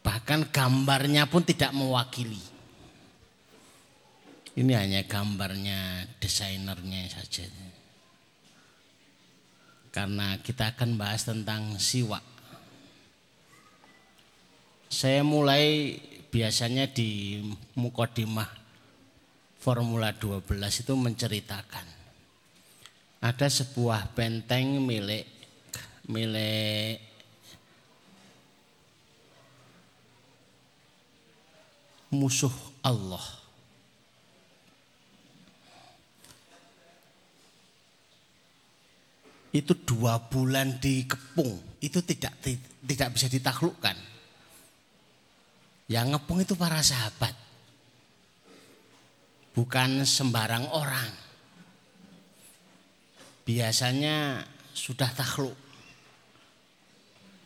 [0.00, 2.40] Bahkan gambarnya pun tidak mewakili.
[4.56, 7.44] Ini hanya gambarnya desainernya saja.
[9.92, 12.24] Karena kita akan bahas tentang siwak.
[14.88, 15.96] Saya mulai
[16.32, 17.44] biasanya di
[17.76, 18.48] mukodimah
[19.60, 21.86] Formula 12 itu menceritakan
[23.22, 25.28] ada sebuah benteng milik
[26.08, 26.98] milik
[32.10, 32.50] musuh
[32.82, 33.22] Allah.
[39.52, 44.11] Itu dua bulan dikepung, itu tidak tidak bisa ditaklukkan
[45.92, 47.36] Yang ngepung itu para sahabat.
[49.52, 51.12] Bukan sembarang orang.
[53.44, 54.40] Biasanya
[54.72, 55.52] sudah takhluk.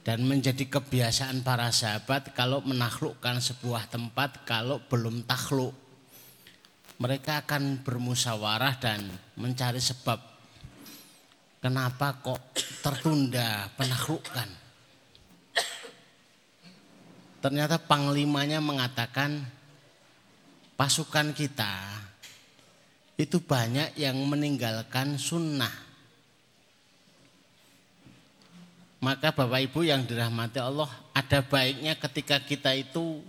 [0.06, 5.74] Dan menjadi kebiasaan para sahabat kalau menaklukkan sebuah tempat kalau belum takhluk.
[7.02, 9.02] Mereka akan bermusyawarah dan
[9.34, 10.22] mencari sebab
[11.58, 12.54] kenapa kok
[12.86, 14.65] tertunda penaklukan.
[17.46, 19.38] Ternyata panglimanya mengatakan
[20.74, 21.78] pasukan kita
[23.14, 25.70] itu banyak yang meninggalkan sunnah.
[28.98, 33.22] Maka Bapak Ibu yang dirahmati Allah, ada baiknya ketika kita itu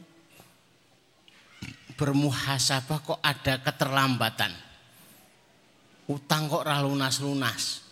[1.94, 4.50] bermuhasabah kok ada keterlambatan.
[6.10, 7.86] Utang kok lunas-lunas.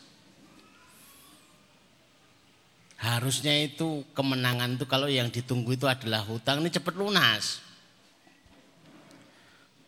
[3.06, 7.62] Harusnya itu kemenangan itu kalau yang ditunggu itu adalah hutang ini cepat lunas.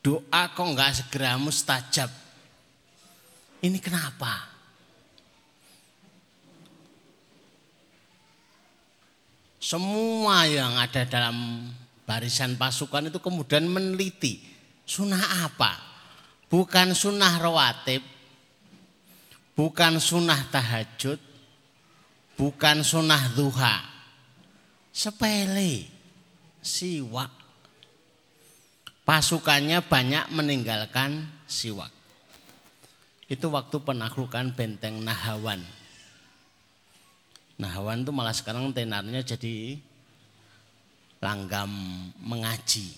[0.05, 2.13] Doa kok nggak segera mustajab.
[3.65, 4.53] Ini kenapa?
[9.57, 11.65] Semua yang ada dalam
[12.05, 14.45] barisan pasukan itu kemudian meneliti
[14.86, 15.74] sunnah apa?
[16.53, 18.05] Bukan sunnah rawatib,
[19.57, 21.26] bukan sunnah tahajud,
[22.38, 23.81] bukan sunnah duha.
[24.93, 25.89] Sepele,
[26.61, 27.33] siwak.
[29.03, 31.91] Pasukannya banyak meninggalkan siwak.
[33.27, 35.59] Itu waktu penaklukan benteng Nahawan.
[37.57, 39.81] Nahawan itu malah sekarang tenarnya jadi
[41.19, 41.69] langgam
[42.21, 42.93] mengaji.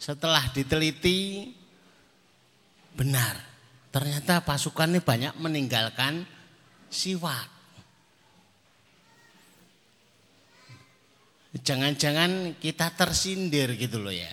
[0.00, 1.52] Setelah diteliti
[2.96, 3.49] benar
[3.90, 6.22] Ternyata pasukan ini banyak meninggalkan
[6.86, 7.50] siwak.
[11.50, 14.30] Jangan-jangan kita tersindir gitu loh ya.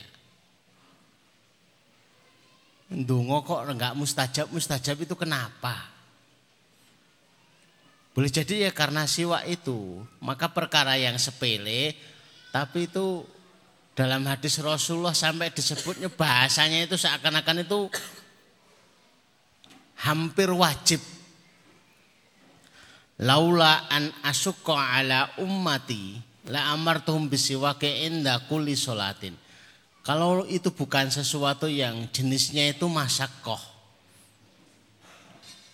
[2.93, 5.89] Ndungo kok enggak mustajab, mustajab itu kenapa?
[8.13, 10.05] Boleh jadi ya karena siwak itu.
[10.21, 11.97] Maka perkara yang sepele
[12.53, 13.25] tapi itu
[13.97, 17.89] dalam hadis Rasulullah sampai disebutnya bahasanya itu seakan-akan itu
[20.03, 21.01] hampir wajib.
[23.17, 26.21] Laula an ala ummati
[26.53, 29.33] la amartuhum bisiwake inda kulli salatin.
[30.05, 33.59] Kalau itu bukan sesuatu yang jenisnya itu masakoh.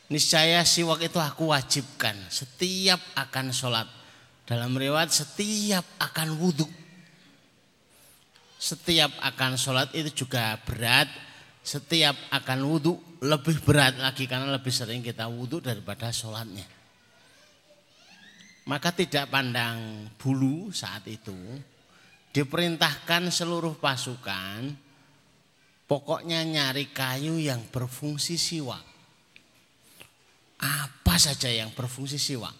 [0.09, 3.85] Niscaya siwak itu aku wajibkan setiap akan sholat.
[4.43, 6.67] Dalam riwayat setiap akan wudhu.
[8.57, 11.07] Setiap akan sholat itu juga berat.
[11.63, 12.93] Setiap akan wudhu
[13.23, 16.67] lebih berat lagi karena lebih sering kita wudhu daripada sholatnya.
[18.67, 21.35] Maka tidak pandang bulu saat itu,
[22.35, 24.75] diperintahkan seluruh pasukan,
[25.87, 28.83] pokoknya nyari kayu yang berfungsi siwak.
[30.63, 32.55] Apa saja yang berfungsi siwak.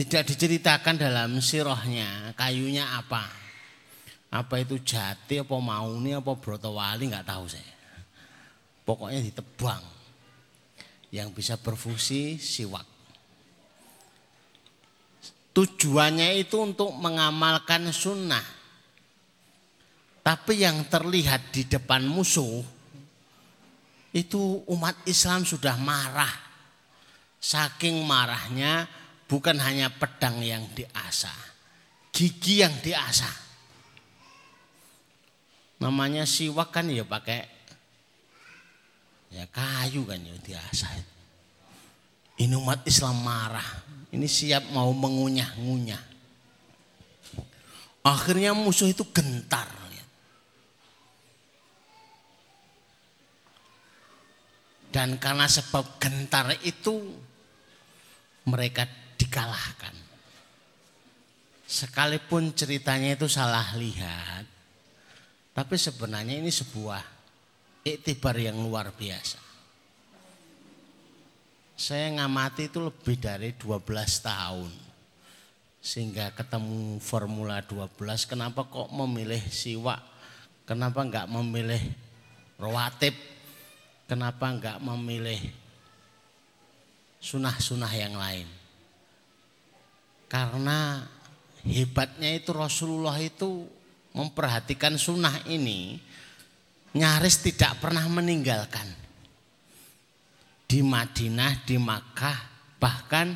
[0.00, 3.37] Tidak diceritakan dalam sirohnya kayunya apa.
[4.28, 7.78] Apa itu jati, apa mauni, apa brotowali nggak tahu saya
[8.88, 9.84] pokoknya ditebang
[11.12, 12.88] yang bisa berfungsi siwak.
[15.52, 18.56] Tujuannya itu untuk mengamalkan sunnah.
[20.24, 22.64] Tapi yang terlihat di depan musuh
[24.12, 26.48] itu umat Islam sudah marah.
[27.38, 28.88] Saking marahnya
[29.28, 31.36] bukan hanya pedang yang diasah,
[32.12, 33.47] gigi yang diasah.
[35.78, 37.58] Namanya siwak kan ya pakai
[39.28, 40.88] Ya kayu kan ya biasa.
[42.40, 43.84] Ini umat Islam marah.
[44.08, 46.02] Ini siap mau mengunyah-ngunyah.
[48.08, 49.68] Akhirnya musuh itu gentar.
[54.88, 56.96] Dan karena sebab gentar itu
[58.48, 58.88] mereka
[59.20, 59.92] dikalahkan.
[61.68, 64.57] Sekalipun ceritanya itu salah lihat.
[65.58, 67.02] Tapi sebenarnya ini sebuah
[67.82, 69.42] iktibar yang luar biasa.
[71.74, 73.82] Saya ngamati itu lebih dari 12
[74.22, 74.70] tahun.
[75.82, 77.90] Sehingga ketemu Formula 12,
[78.30, 79.98] kenapa kok memilih siwak?
[80.62, 81.82] Kenapa enggak memilih
[82.54, 83.18] rawatib?
[84.06, 85.42] Kenapa enggak memilih
[87.18, 88.46] sunah-sunah yang lain?
[90.30, 91.02] Karena
[91.66, 93.66] hebatnya itu Rasulullah itu
[94.18, 96.02] memperhatikan sunnah ini
[96.98, 98.90] nyaris tidak pernah meninggalkan.
[100.68, 102.38] Di Madinah, di Makkah,
[102.76, 103.32] bahkan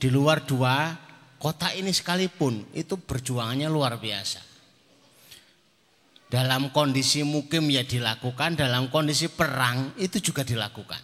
[0.00, 0.96] di luar dua
[1.36, 4.40] kota ini sekalipun itu berjuangannya luar biasa.
[6.26, 10.98] Dalam kondisi mukim ya dilakukan, dalam kondisi perang itu juga dilakukan.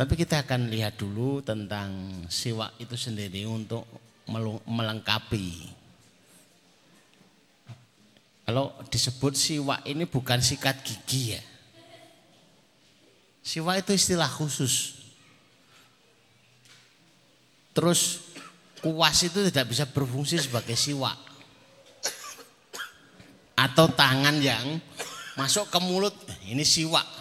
[0.00, 3.84] Tapi kita akan lihat dulu tentang siwak itu sendiri untuk
[4.66, 5.70] melengkapi.
[8.44, 11.42] Kalau disebut siwak ini bukan sikat gigi ya.
[13.40, 14.98] Siwak itu istilah khusus.
[17.70, 18.26] Terus
[18.82, 21.16] kuas itu tidak bisa berfungsi sebagai siwak.
[23.54, 24.82] Atau tangan yang
[25.38, 26.16] masuk ke mulut,
[26.48, 27.20] ini siwak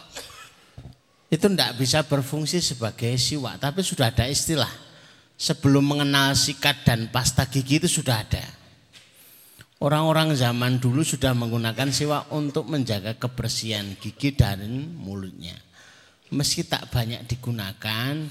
[1.30, 4.89] itu tidak bisa berfungsi sebagai siwak, tapi sudah ada istilah.
[5.40, 8.44] Sebelum mengenal sikat dan pasta gigi itu sudah ada.
[9.80, 14.60] Orang-orang zaman dulu sudah menggunakan siwak untuk menjaga kebersihan gigi dan
[15.00, 15.56] mulutnya.
[16.36, 18.28] Meski tak banyak digunakan,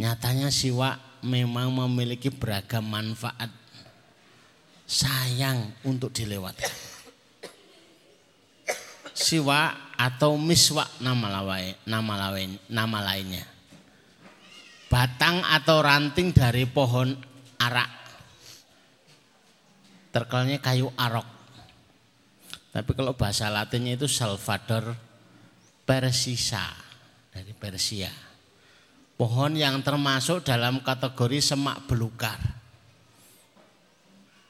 [0.00, 3.52] nyatanya siwak memang memiliki beragam manfaat.
[4.88, 6.72] Sayang untuk dilewatkan.
[9.12, 13.57] Siwak atau miswak nama lain, nama lain, nama lainnya.
[14.88, 17.12] Batang atau ranting dari pohon
[17.60, 17.92] arak.
[20.08, 21.28] Terkenalnya kayu arok.
[22.72, 24.96] Tapi kalau bahasa latinnya itu Salvador
[25.84, 26.72] persisa
[27.28, 28.12] dari Persia.
[29.18, 32.38] Pohon yang termasuk dalam kategori semak belukar.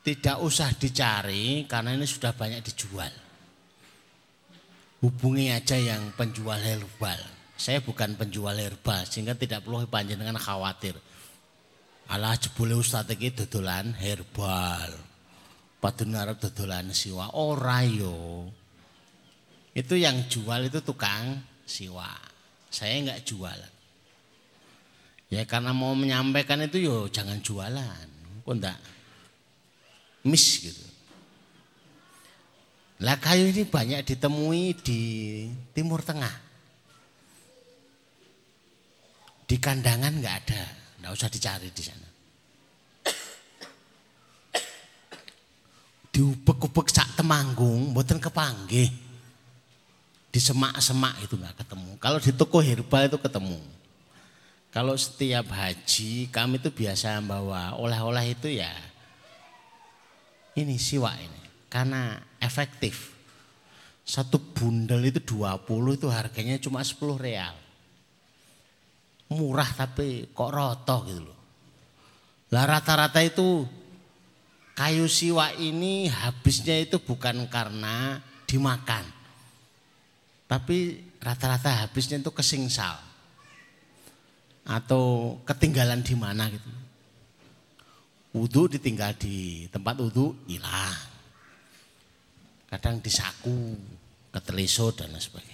[0.07, 3.29] Tidak usah dicari karena ini sudah banyak dijual
[5.03, 7.38] hubungi aja yang penjual herbal.
[7.59, 10.95] Saya bukan penjual herbal sehingga tidak perlu panjenengan khawatir.
[12.07, 14.95] Alah jebule ustaz iki dodolan herbal.
[15.83, 18.47] Padahal ngarep dodolan siwa ora yo.
[19.75, 22.09] Itu yang jual itu tukang siwa.
[22.71, 23.59] Saya enggak jual.
[25.29, 28.07] Ya karena mau menyampaikan itu yo jangan jualan.
[28.47, 28.79] Kok enggak
[30.25, 30.87] miss gitu.
[33.03, 35.01] Lah kayu ini banyak ditemui di
[35.71, 36.48] Timur Tengah.
[39.49, 40.63] Di kandangan nggak ada,
[41.01, 42.09] nggak usah dicari di sana.
[46.13, 48.93] Diubek-ubek sak temanggung, buatan kepanggih.
[50.29, 51.97] Di semak-semak itu nggak ketemu.
[51.97, 53.57] Kalau di toko herbal itu ketemu.
[54.69, 58.69] Kalau setiap haji kami itu biasa bawa oleh-oleh itu ya
[60.61, 61.43] ini siwa ini
[61.73, 63.17] karena efektif.
[64.05, 67.57] Satu bundel itu 20 itu harganya cuma 10 real.
[69.29, 71.39] Murah tapi kok roto gitu loh.
[72.49, 73.69] Lah rata-rata itu
[74.73, 79.05] kayu siwa ini habisnya itu bukan karena dimakan.
[80.49, 82.97] Tapi rata-rata habisnya itu kesingsal.
[84.65, 86.71] Atau ketinggalan di mana gitu.
[88.33, 91.19] Wudhu ditinggal di tempat wudhu hilang
[92.69, 93.73] kadang di saku,
[94.29, 95.48] keteliso dan sebagainya.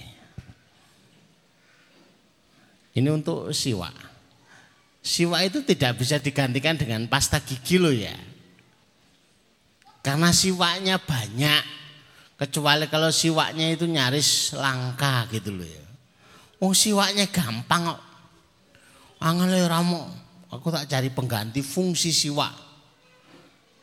[2.94, 3.90] Ini untuk siwa.
[5.04, 8.14] Siwa itu tidak bisa digantikan dengan pasta gigi loh ya.
[10.00, 11.62] Karena siwaknya banyak.
[12.38, 15.84] Kecuali kalau siwaknya itu nyaris langka gitu loh ya.
[16.62, 18.02] Oh siwaknya gampang kok.
[19.20, 20.08] Angel ramo.
[20.54, 22.54] Aku tak cari pengganti fungsi siwak.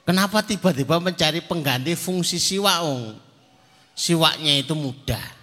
[0.07, 2.81] Kenapa tiba-tiba mencari pengganti fungsi siwa?
[2.81, 3.13] Oh,
[3.93, 5.40] siwaknya itu mudah.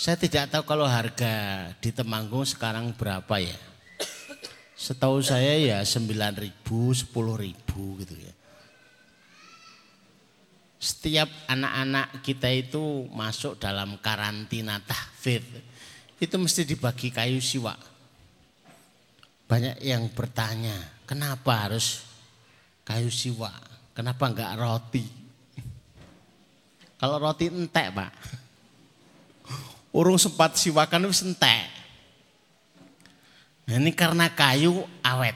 [0.00, 3.52] Saya tidak tahu kalau harga di Temanggung sekarang berapa ya.
[4.72, 6.08] Setahu saya ya 9
[6.40, 8.32] ribu, 10 ribu gitu ya.
[10.80, 15.60] Setiap anak-anak kita itu masuk dalam karantina tahfidz
[16.16, 17.76] itu mesti dibagi kayu siwa.
[19.52, 22.08] Banyak yang bertanya, kenapa harus
[22.88, 23.52] kayu siwa.
[23.92, 25.04] Kenapa enggak roti?
[27.04, 28.39] Kalau roti entek, Pak.
[29.90, 31.66] Urung sempat siwakan itu entek.
[33.66, 35.34] Nah, ini karena kayu awet.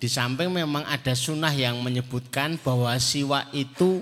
[0.00, 4.00] Di samping memang ada sunnah yang menyebutkan bahwa siwa itu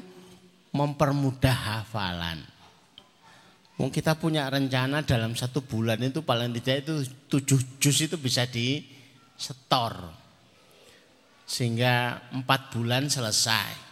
[0.71, 2.47] mempermudah hafalan.
[3.79, 8.43] Mungkin kita punya rencana dalam satu bulan itu paling tidak itu tujuh juz itu bisa
[8.47, 8.83] di
[9.39, 9.95] setor
[11.47, 13.87] sehingga empat bulan selesai.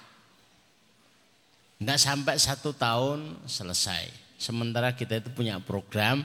[1.78, 4.25] Tidak sampai satu tahun selesai.
[4.36, 6.20] Sementara kita itu punya program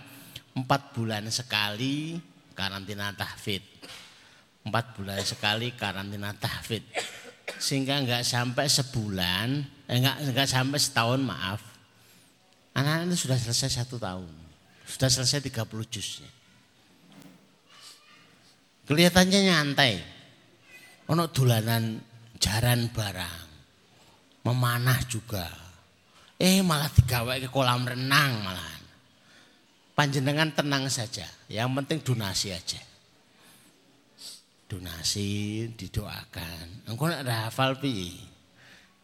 [0.52, 2.20] empat bulan sekali
[2.52, 3.64] karantina tahfid.
[4.68, 6.84] Empat bulan sekali karantina tahfid.
[7.58, 9.48] Sehingga nggak sampai sebulan,
[9.90, 11.62] eh, nggak nggak sampai setahun maaf.
[12.76, 14.32] Anak-anak itu sudah selesai satu tahun.
[14.88, 16.32] Sudah selesai 30 juznya.
[18.88, 19.94] Kelihatannya nyantai.
[21.12, 22.00] Ono dolanan
[22.40, 23.48] jaran barang.
[24.48, 25.61] Memanah juga.
[26.42, 28.74] Eh malah digawe ke kolam renang malah.
[29.94, 31.30] Panjenengan tenang saja.
[31.46, 32.82] Yang penting donasi aja.
[34.66, 36.90] Donasi didoakan.
[36.90, 38.18] Engkau ada hafal pi.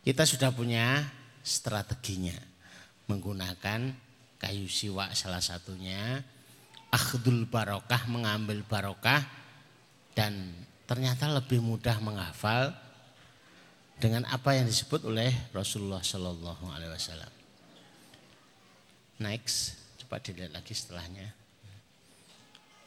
[0.02, 1.06] Kita sudah punya
[1.46, 2.34] strateginya.
[3.06, 3.94] Menggunakan
[4.42, 6.26] kayu siwak salah satunya.
[6.90, 9.22] Akhdul barokah mengambil barokah.
[10.18, 10.58] Dan
[10.90, 12.74] ternyata lebih mudah menghafal
[13.98, 17.34] dengan apa yang disebut oleh Rasulullah Shallallahu Alaihi Wasallam.
[19.22, 19.88] Next.
[19.98, 21.34] Coba dilihat lagi setelahnya.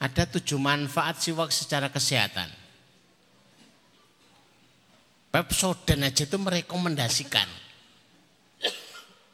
[0.01, 2.49] Ada tujuh manfaat siwak secara kesehatan.
[5.29, 7.45] Pepsodent aja itu merekomendasikan.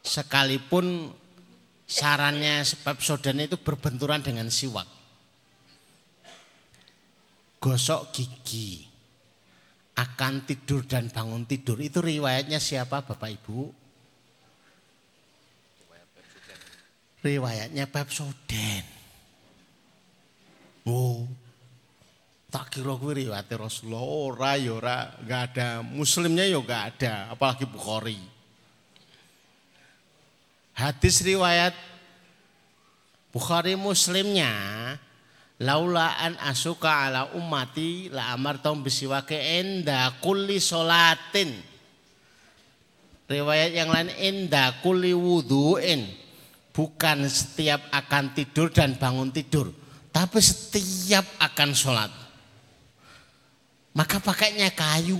[0.03, 1.15] Sekalipun
[1.87, 4.89] sarannya Pepsodent itu berbenturan dengan siwak.
[7.63, 8.86] Gosok gigi,
[9.97, 11.81] akan tidur dan bangun tidur.
[11.81, 13.87] Itu riwayatnya siapa Bapak Ibu?
[17.27, 18.85] riwayatnya Pepsoden.
[20.87, 21.27] Oh,
[22.47, 27.67] tak kira kuwi riwayat Rasulullah ora ya ora enggak ada muslimnya ya enggak ada apalagi
[27.67, 28.23] Bukhari
[30.79, 31.75] hadis riwayat
[33.35, 34.55] Bukhari muslimnya
[35.61, 41.53] laula an asuka ala ummati la amartum bisiwake enda kulli solatin
[43.27, 46.27] riwayat yang lain enda kulli wudu'in
[46.77, 49.73] bukan setiap akan tidur dan bangun tidur,
[50.13, 52.13] tapi setiap akan sholat.
[53.97, 55.17] Maka pakainya kayu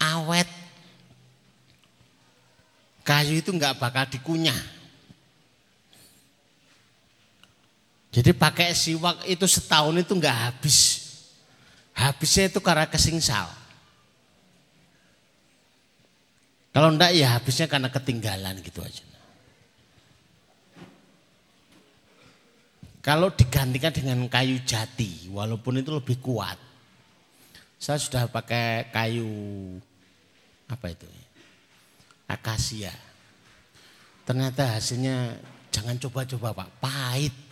[0.00, 0.48] awet.
[3.04, 4.56] Kayu itu nggak bakal dikunyah.
[8.16, 11.04] Jadi pakai siwak itu setahun itu nggak habis.
[11.92, 13.44] Habisnya itu karena kesingsal.
[16.72, 19.04] Kalau enggak ya habisnya karena ketinggalan gitu aja.
[23.04, 26.56] Kalau digantikan dengan kayu jati, walaupun itu lebih kuat.
[27.76, 29.28] Saya sudah pakai kayu
[30.72, 31.06] apa itu?
[32.26, 32.96] Akasia.
[34.24, 35.36] Ternyata hasilnya
[35.68, 37.45] jangan coba-coba Pak, pahit.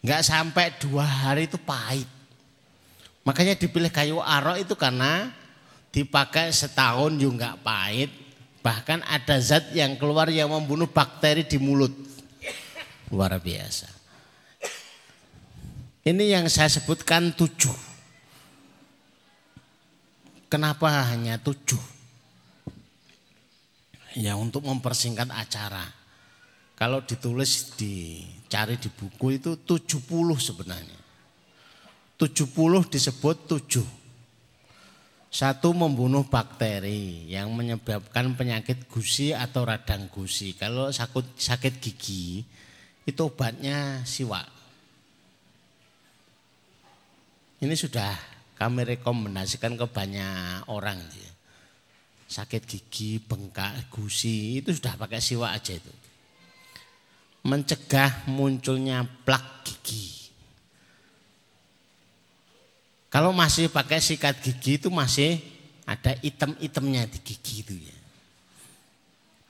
[0.00, 2.08] Enggak sampai dua hari itu pahit.
[3.24, 5.28] Makanya dipilih kayu arok itu karena
[5.92, 8.08] dipakai setahun juga pahit,
[8.60, 11.92] Bahkan ada zat yang keluar yang membunuh bakteri di mulut.
[13.08, 13.88] Luar biasa.
[16.04, 17.72] Ini yang saya sebutkan tujuh.
[20.52, 21.80] Kenapa hanya tujuh?
[24.18, 25.86] Ya untuk mempersingkat acara.
[26.76, 27.76] Kalau ditulis
[28.50, 30.98] dicari di buku itu tujuh puluh sebenarnya.
[32.18, 33.86] Tujuh puluh disebut tujuh
[35.30, 40.58] satu membunuh bakteri yang menyebabkan penyakit gusi atau radang gusi.
[40.58, 42.42] Kalau sakit, sakit gigi
[43.06, 44.50] itu obatnya siwak.
[47.62, 48.18] Ini sudah
[48.58, 50.98] kami rekomendasikan ke banyak orang.
[52.26, 56.09] Sakit gigi, bengkak, gusi itu sudah pakai siwak aja itu.
[57.40, 60.28] Mencegah munculnya plak gigi.
[63.10, 65.40] Kalau masih pakai sikat gigi itu masih
[65.88, 67.98] ada item-itemnya di gigi itu ya.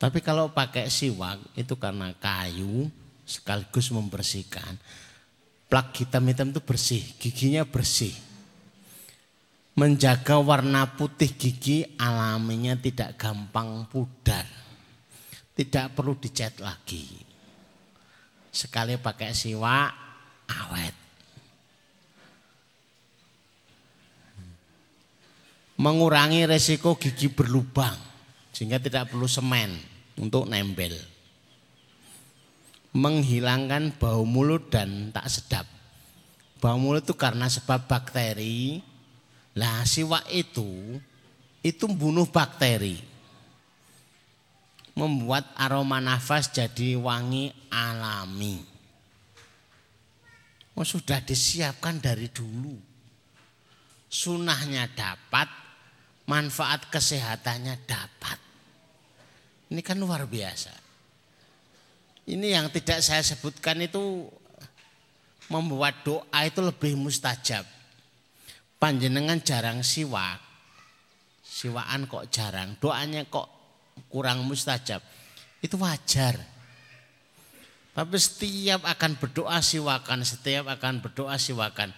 [0.00, 2.88] Tapi kalau pakai siwak itu karena kayu
[3.28, 4.80] sekaligus membersihkan.
[5.68, 8.10] Plak hitam-hitam itu bersih, giginya bersih.
[9.78, 14.48] Menjaga warna putih gigi alaminya tidak gampang pudar.
[15.54, 17.29] Tidak perlu dicat lagi.
[18.50, 19.90] Sekali pakai siwak
[20.50, 21.00] awet.
[25.80, 27.96] mengurangi resiko gigi berlubang
[28.52, 29.80] sehingga tidak perlu semen
[30.20, 30.92] untuk nempel.
[32.92, 35.64] Menghilangkan bau mulut dan tak sedap.
[36.60, 38.84] Bau mulut itu karena sebab bakteri.
[39.56, 41.00] Lah siwak itu
[41.64, 43.00] itu membunuh bakteri.
[45.00, 48.60] Membuat aroma nafas jadi wangi alami.
[50.76, 52.76] Oh, sudah disiapkan dari dulu.
[54.12, 55.48] Sunahnya dapat,
[56.28, 58.38] manfaat kesehatannya dapat.
[59.72, 60.72] Ini kan luar biasa.
[62.28, 64.28] Ini yang tidak saya sebutkan itu
[65.52, 67.66] membuat doa itu lebih mustajab.
[68.80, 70.40] Panjenengan jarang siwak.
[71.44, 73.59] Siwaan kok jarang, doanya kok
[74.08, 75.04] kurang mustajab.
[75.60, 76.40] Itu wajar.
[77.90, 81.90] Tapi setiap akan berdoa siwakan, setiap akan berdoa siwakan.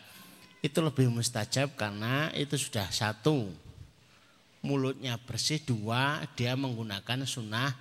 [0.65, 3.51] Itu lebih mustajab karena itu sudah satu.
[4.63, 7.75] Mulutnya bersih, dua dia menggunakan sunnah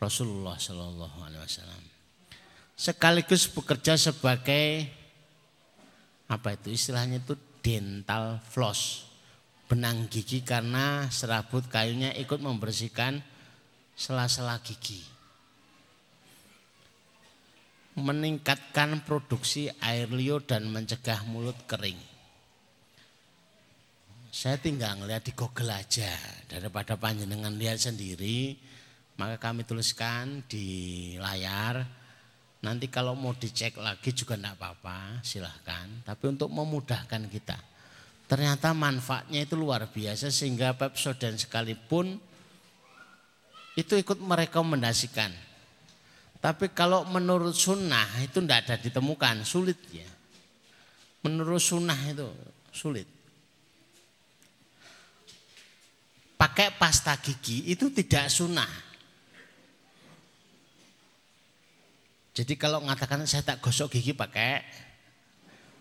[0.00, 1.82] Rasulullah Shallallahu Alaihi Wasallam.
[2.76, 4.88] Sekaligus bekerja sebagai
[6.30, 9.10] apa itu istilahnya itu dental floss
[9.70, 13.22] benang gigi karena serabut kayunya ikut membersihkan
[14.00, 15.20] sela-sela gigi
[18.00, 22.00] meningkatkan produksi air liur dan mencegah mulut kering.
[24.30, 26.08] Saya tinggal ngeliat di Google aja
[26.48, 28.56] daripada panjenengan lihat sendiri,
[29.20, 31.84] maka kami tuliskan di layar.
[32.60, 35.88] Nanti kalau mau dicek lagi juga tidak apa-apa, silahkan.
[36.06, 37.58] Tapi untuk memudahkan kita,
[38.30, 42.29] ternyata manfaatnya itu luar biasa sehingga Pepsodent sekalipun
[43.78, 45.50] itu ikut merekomendasikan
[46.40, 50.08] tapi kalau menurut sunnah itu tidak ada ditemukan, sulit ya.
[51.20, 52.24] Menurut sunnah itu
[52.72, 53.04] sulit.
[56.40, 58.72] Pakai pasta gigi itu tidak sunnah.
[62.32, 64.64] Jadi kalau mengatakan saya tak gosok gigi pakai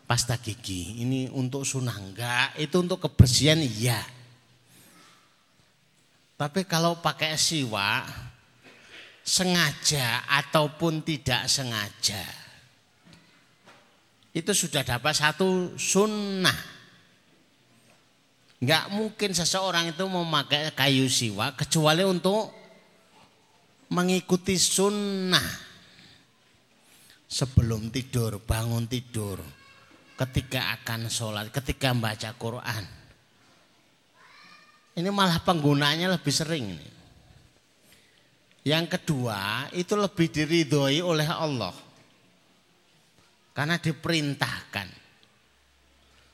[0.03, 4.03] pasta gigi, ini untuk sunnah enggak, itu untuk kebersihan iya.
[6.39, 8.07] Tapi kalau pakai siwak
[9.19, 12.23] sengaja ataupun tidak sengaja.
[14.31, 16.55] Itu sudah dapat satu sunnah.
[18.63, 22.55] Enggak mungkin seseorang itu memakai kayu siwa kecuali untuk
[23.91, 25.67] mengikuti sunnah.
[27.29, 29.37] Sebelum tidur, bangun tidur,
[30.17, 32.98] ketika akan sholat, ketika membaca Quran.
[34.99, 36.75] Ini malah penggunaannya lebih sering.
[36.75, 36.91] Nih.
[38.67, 41.71] Yang kedua itu lebih diridhoi oleh Allah.
[43.55, 44.99] Karena diperintahkan.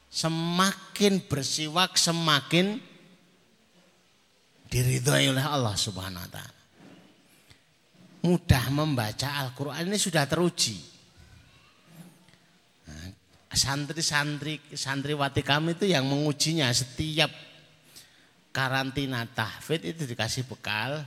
[0.10, 2.82] Semakin bersiwak semakin
[4.66, 6.62] diridhoi oleh Allah Subhanahu wa taala.
[8.26, 10.82] Mudah membaca Al-Qur'an ini sudah teruji.
[12.90, 13.14] Nah,
[13.54, 17.30] santri-santri santriwati kami itu yang mengujinya setiap
[18.56, 21.04] karantina tahfidz itu dikasih bekal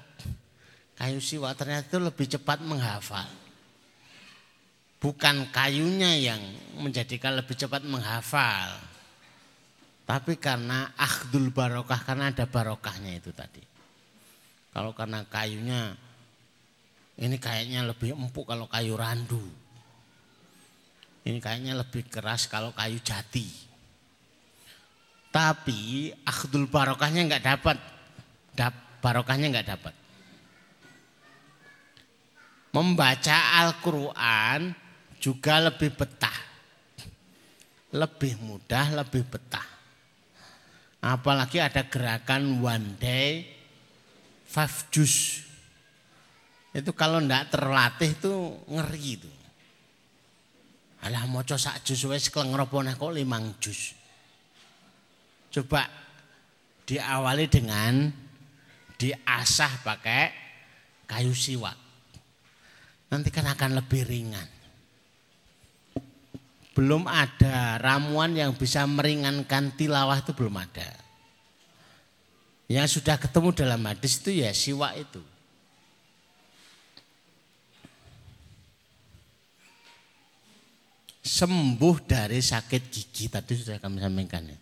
[0.99, 3.31] Kayu siwa ternyata itu lebih cepat menghafal.
[4.99, 6.43] Bukan kayunya yang
[6.75, 8.83] menjadikan lebih cepat menghafal.
[10.03, 13.63] Tapi karena akhdul barokah, karena ada barokahnya itu tadi.
[14.75, 15.95] Kalau karena kayunya,
[17.15, 19.45] ini kayaknya lebih empuk kalau kayu randu.
[21.23, 23.68] Ini kayaknya lebih keras kalau kayu jati.
[25.39, 27.79] Tapi akhdul barokahnya nggak dapat.
[28.99, 29.95] barokahnya nggak dapat
[32.73, 34.71] membaca Al-Quran
[35.19, 36.39] juga lebih betah.
[37.89, 39.65] Lebih mudah, lebih betah.
[41.03, 43.49] Apalagi ada gerakan one day
[44.45, 45.47] five juice.
[46.71, 48.33] Itu kalau ndak terlatih itu
[48.69, 49.31] ngeri itu.
[50.99, 53.98] Alah mau sak jus wes kelengropone kok limang jus.
[55.49, 55.89] Coba
[56.85, 58.13] diawali dengan
[58.99, 60.23] diasah pakai
[61.09, 61.89] kayu siwak
[63.09, 64.49] nanti kan akan lebih ringan.
[66.77, 70.87] Belum ada ramuan yang bisa meringankan tilawah itu belum ada.
[72.71, 75.19] Yang sudah ketemu dalam hadis itu ya siwa itu.
[81.25, 84.59] Sembuh dari sakit gigi tadi sudah kami sampaikan ya.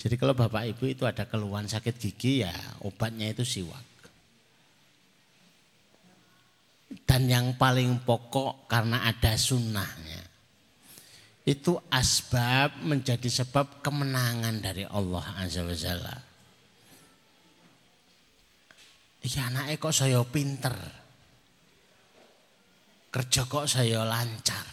[0.00, 3.84] Jadi kalau Bapak Ibu itu ada keluhan sakit gigi ya obatnya itu siwak.
[7.04, 10.24] Dan yang paling pokok karena ada sunnahnya.
[11.44, 16.16] Itu asbab menjadi sebab kemenangan dari Allah Azza wa Jalla.
[19.20, 20.72] Ya anaknya kok saya pinter.
[23.12, 24.64] Kerja kok saya lancar.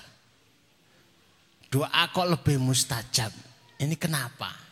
[1.67, 3.33] Doa kok lebih mustajab.
[3.77, 4.66] Ini kenapa?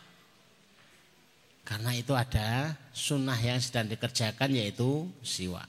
[1.66, 5.66] Karena itu ada sunnah yang sedang dikerjakan yaitu siwak.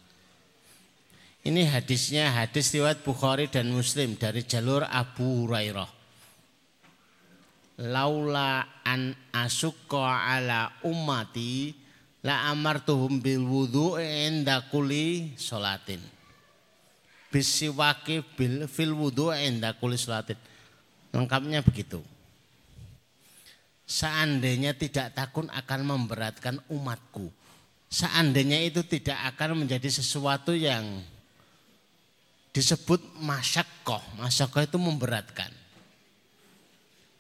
[1.41, 5.89] Ini hadisnya hadis riwayat Bukhari dan Muslim dari jalur Abu Hurairah.
[7.89, 11.74] Laula an asukka ala ummati
[12.22, 16.02] la amartuhum bil wudhu inda kulli salatin.
[17.34, 20.38] Bisiwaki bil fil wudhu inda kulli salatin.
[21.10, 22.04] Lengkapnya begitu.
[23.88, 27.32] Seandainya tidak takut akan memberatkan umatku.
[27.88, 30.84] Seandainya itu tidak akan menjadi sesuatu yang
[32.52, 34.04] disebut masyakoh.
[34.20, 35.48] Masyakoh itu memberatkan.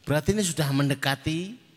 [0.03, 1.67] Berarti ini sudah mendekati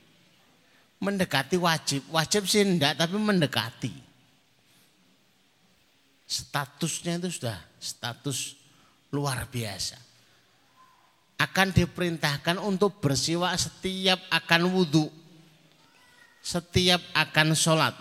[1.00, 2.04] mendekati wajib.
[2.12, 3.94] Wajib sih enggak, tapi mendekati.
[6.30, 8.54] Statusnya itu sudah status
[9.10, 10.09] luar biasa.
[11.40, 15.08] Akan diperintahkan untuk bersiwak setiap akan wudhu.
[16.44, 17.96] Setiap akan sholat.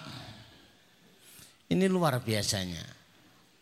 [1.71, 2.83] Ini luar biasanya.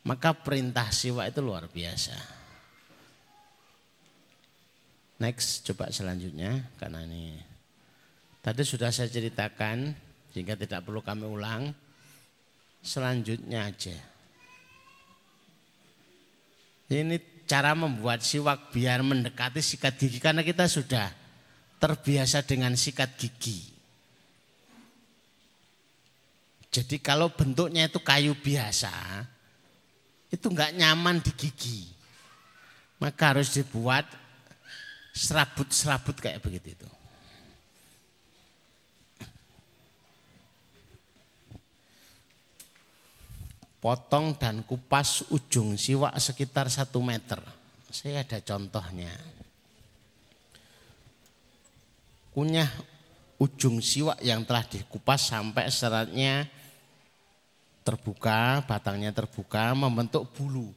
[0.07, 2.15] Maka perintah siwak itu luar biasa.
[5.17, 7.41] Next, coba selanjutnya karena ini
[8.39, 9.91] tadi sudah saya ceritakan
[10.31, 11.73] sehingga tidak perlu kami ulang.
[12.85, 13.97] Selanjutnya aja.
[16.87, 21.07] Ini cara membuat siwak biar mendekati sikat gigi karena kita sudah
[21.79, 23.73] terbiasa dengan sikat gigi.
[26.67, 28.91] Jadi kalau bentuknya itu kayu biasa,
[30.29, 31.81] itu enggak nyaman di gigi.
[32.99, 34.05] Maka harus dibuat
[35.15, 36.89] serabut-serabut kayak begitu itu.
[43.87, 47.39] Potong dan kupas ujung siwak sekitar satu meter.
[47.87, 49.15] Saya ada contohnya.
[52.35, 52.67] Kunyah
[53.39, 56.51] ujung siwak yang telah dikupas sampai seratnya
[57.87, 60.67] terbuka, batangnya terbuka, membentuk bulu.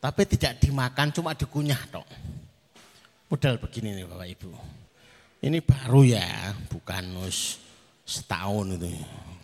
[0.00, 2.08] Tapi tidak dimakan, cuma dikunyah toh.
[3.28, 4.50] Modal begini nih Bapak Ibu.
[5.44, 7.12] Ini baru ya, bukan
[8.08, 8.88] setahun itu.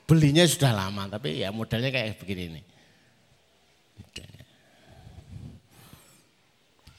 [0.09, 2.65] Belinya sudah lama, tapi ya modalnya kayak begini nih.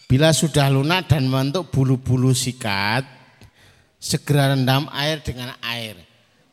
[0.06, 3.04] Bila sudah lunak dan membentuk bulu-bulu sikat,
[3.98, 5.98] segera rendam air dengan air.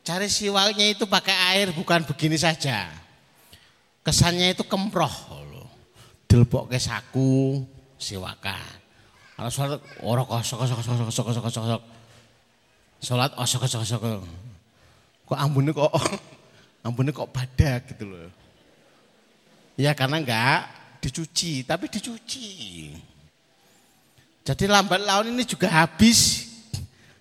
[0.01, 2.89] Cari siwaknya itu pakai air bukan begini saja.
[4.03, 5.13] Kesannya itu kemproh.
[6.25, 7.61] Dilbok ke saku,
[8.01, 8.81] siwakan.
[9.37, 11.81] Kalau sholat orang kosok kosok kosok kosok kosok kosok kosok.
[13.05, 14.01] Sholat kosok kosok kosok.
[15.29, 15.93] Kok ambunnya kok
[16.89, 18.33] ambunnya kok badak gitu loh.
[19.73, 20.69] Ya karena enggak
[21.01, 22.49] dicuci, tapi dicuci.
[24.43, 26.51] Jadi lambat laun ini juga habis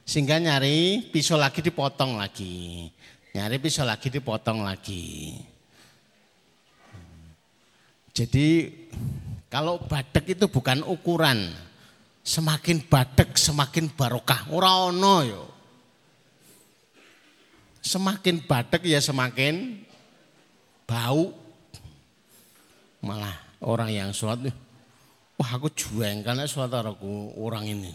[0.03, 2.91] sehingga nyari pisau lagi dipotong lagi.
[3.33, 5.39] Nyari pisau lagi dipotong lagi.
[8.13, 8.69] Jadi
[9.49, 11.49] kalau badak itu bukan ukuran,
[12.23, 14.87] semakin badek semakin barokah ora
[15.27, 15.51] yo
[17.83, 19.83] semakin badek ya semakin
[20.87, 21.35] bau
[23.03, 24.49] malah orang yang sholat
[25.37, 27.91] wah aku jueng karena sholat aku orang ini.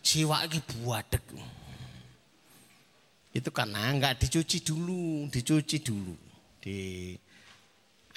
[0.00, 1.26] Jiwa lagi buadek
[3.34, 6.14] itu karena enggak dicuci dulu dicuci dulu.
[6.58, 7.14] Di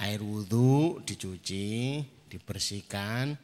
[0.01, 2.01] air wudhu dicuci
[2.31, 3.35] dibersihkan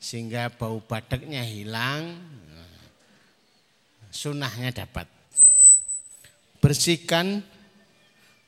[0.00, 2.16] sehingga bau badaknya hilang,
[4.08, 5.04] sunahnya dapat.
[6.60, 7.44] Bersihkan,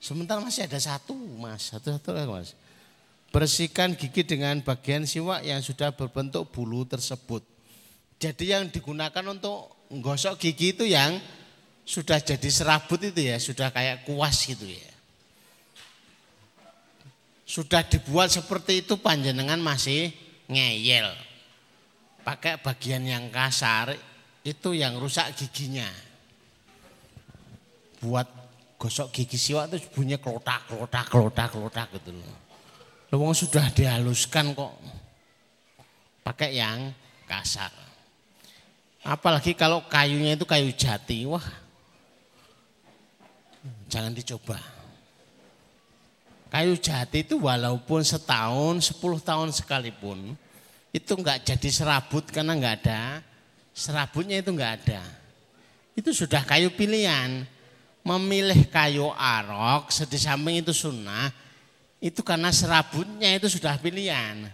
[0.00, 2.56] sementara masih ada satu mas, satu-satu mas.
[3.32, 7.40] Bersihkan gigi dengan bagian siwak yang sudah berbentuk bulu tersebut.
[8.20, 11.16] Jadi yang digunakan untuk menggosok gigi itu yang
[11.82, 14.92] sudah jadi serabut itu ya, sudah kayak kuas gitu ya.
[17.48, 20.12] Sudah dibuat seperti itu panjenengan masih
[20.46, 21.08] ngeyel
[22.22, 23.94] pakai bagian yang kasar
[24.42, 25.86] itu yang rusak giginya.
[28.02, 28.26] Buat
[28.78, 32.41] gosok gigi siwak itu bunyi kelotak, kelotak, kelotak, kelotak gitu loh.
[33.12, 34.72] Lewong sudah dihaluskan kok
[36.24, 36.96] pakai yang
[37.28, 37.68] kasar.
[39.04, 41.44] Apalagi kalau kayunya itu kayu jati, wah
[43.92, 44.56] jangan dicoba.
[46.48, 50.32] Kayu jati itu walaupun setahun, sepuluh tahun sekalipun,
[50.88, 53.20] itu enggak jadi serabut karena enggak ada
[53.76, 55.02] serabutnya itu enggak ada.
[55.92, 57.44] Itu sudah kayu pilihan.
[58.02, 61.30] Memilih kayu arok di samping itu sunnah
[62.02, 64.50] itu karena serabutnya itu sudah pilihan.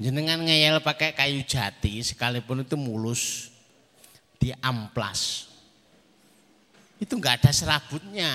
[0.00, 3.52] Jenengan ngeyel pakai kayu jati sekalipun itu mulus
[4.40, 5.52] di amplas.
[6.96, 8.32] Itu enggak ada serabutnya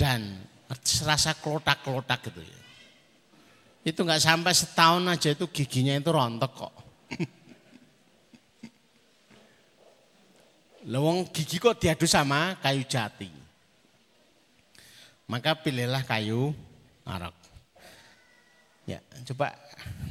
[0.00, 0.40] dan
[0.80, 2.60] serasa kelotak-kelotak gitu ya.
[3.84, 6.72] Itu nggak sampai setahun aja itu giginya itu rontok kok.
[10.92, 13.28] Lewong gigi kok diadu sama kayu jati.
[15.28, 16.56] Maka pilihlah kayu
[17.08, 17.36] arok.
[18.84, 19.00] Ya,
[19.32, 19.56] coba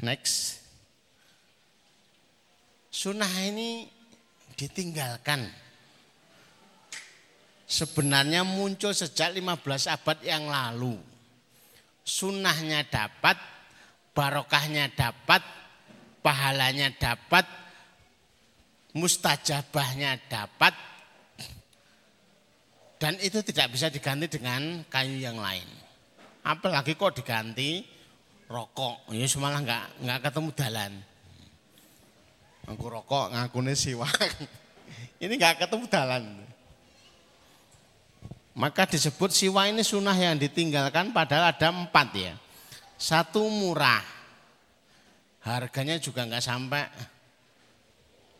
[0.02, 0.66] next.
[2.90, 3.86] Sunnah ini
[4.58, 5.46] ditinggalkan.
[7.68, 10.98] Sebenarnya muncul sejak 15 abad yang lalu.
[12.08, 13.38] Sunnahnya dapat
[14.18, 15.46] barokahnya dapat,
[16.26, 17.46] pahalanya dapat,
[18.98, 20.74] mustajabahnya dapat,
[22.98, 25.70] dan itu tidak bisa diganti dengan kayu yang lain.
[26.48, 27.84] Apalagi kok diganti
[28.48, 30.94] rokok, ya malah nggak nggak ketemu dalan.
[32.72, 34.16] Aku rokok ngakune siwak.
[35.24, 36.24] Ini nggak ketemu dalan.
[38.58, 42.34] Maka disebut siwa ini sunnah yang ditinggalkan padahal ada empat ya.
[42.98, 44.02] Satu murah.
[45.46, 46.90] Harganya juga nggak sampai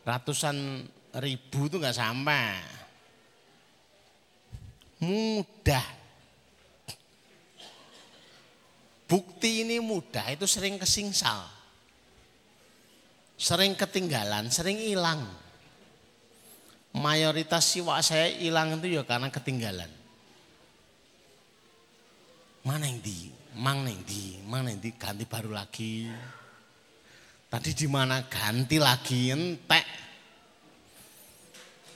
[0.02, 0.82] ratusan
[1.22, 2.58] ribu itu nggak sampai.
[4.98, 5.97] Mudah.
[9.08, 11.48] Bukti ini mudah itu sering kesingsal.
[13.40, 15.24] Sering ketinggalan, sering hilang.
[16.92, 19.98] Mayoritas siwa saya hilang itu ya karena ketinggalan
[22.68, 26.04] mana yang di, mang yang di, mana yang di, ganti baru lagi.
[27.48, 29.86] Tadi di mana ganti lagi entek.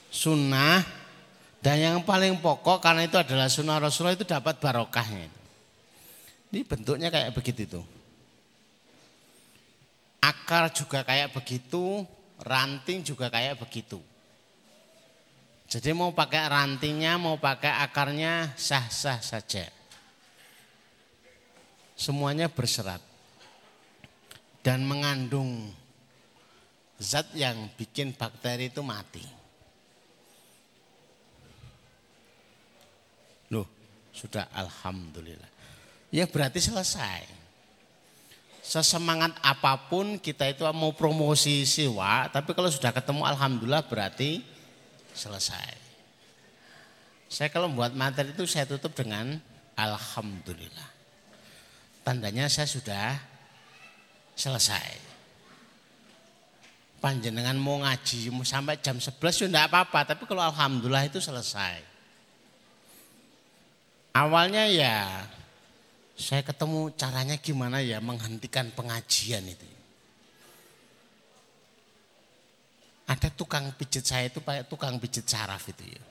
[0.09, 0.81] Sunnah
[1.61, 5.42] dan yang paling pokok karena itu adalah sunnah Rasulullah itu dapat barokahnya.
[6.53, 7.81] Ini bentuknya kayak begitu itu.
[10.21, 12.05] Akar juga kayak begitu,
[12.45, 13.97] ranting juga kayak begitu.
[15.65, 19.65] Jadi mau pakai rantingnya, mau pakai akarnya sah-sah saja
[22.03, 22.99] semuanya berserat
[24.59, 25.71] dan mengandung
[26.97, 29.23] zat yang bikin bakteri itu mati.
[33.51, 33.67] Loh,
[34.11, 35.52] sudah alhamdulillah.
[36.13, 37.25] Ya berarti selesai.
[38.61, 44.39] Sesemangat apa pun kita itu mau promosi siwa, tapi kalau sudah ketemu alhamdulillah berarti
[45.11, 45.81] selesai.
[47.27, 49.41] Saya kalau membuat materi itu saya tutup dengan
[49.73, 50.93] alhamdulillah
[52.03, 53.15] tandanya saya sudah
[54.35, 55.15] selesai.
[56.99, 61.83] Panjenengan mau ngaji sampai jam 11 ya enggak apa-apa, tapi kalau alhamdulillah itu selesai.
[64.13, 65.27] Awalnya ya
[66.23, 69.67] saya ketemu caranya gimana ya menghentikan pengajian itu.
[73.03, 76.03] Ada tukang pijit saya itu pakai tukang pijit saraf itu ya.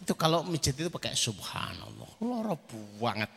[0.00, 2.56] Itu kalau pijit itu pakai subhanallah, loro
[2.96, 3.28] banget.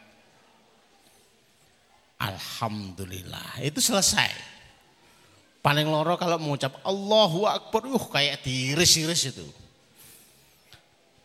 [2.24, 3.60] Alhamdulillah.
[3.60, 4.32] Itu selesai.
[5.60, 9.44] Paling loro kalau mengucap Allahu Akbar, uh kayak diiris-iris itu.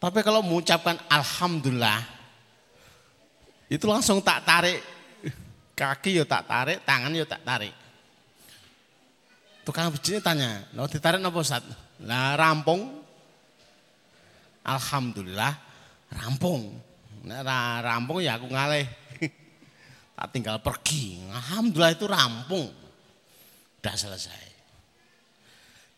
[0.02, 2.02] Tapi kalau mengucapkan Alhamdulillah,
[3.72, 4.84] itu langsung tak tarik.
[5.72, 7.72] Kaki yo tak tarik, tangan yo tak tarik.
[9.64, 11.64] Tukang bijinya tanya, lo ditarik apa Ustaz?
[12.04, 13.00] Nah rampung.
[14.60, 15.56] Alhamdulillah
[16.12, 16.76] rampung.
[17.24, 18.84] Nah rampung ya aku ngalih
[20.20, 21.24] tak tinggal pergi.
[21.32, 22.68] Alhamdulillah itu rampung.
[23.80, 24.44] Sudah selesai.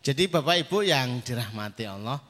[0.05, 2.21] Jadi Bapak Ibu yang dirahmati Allah,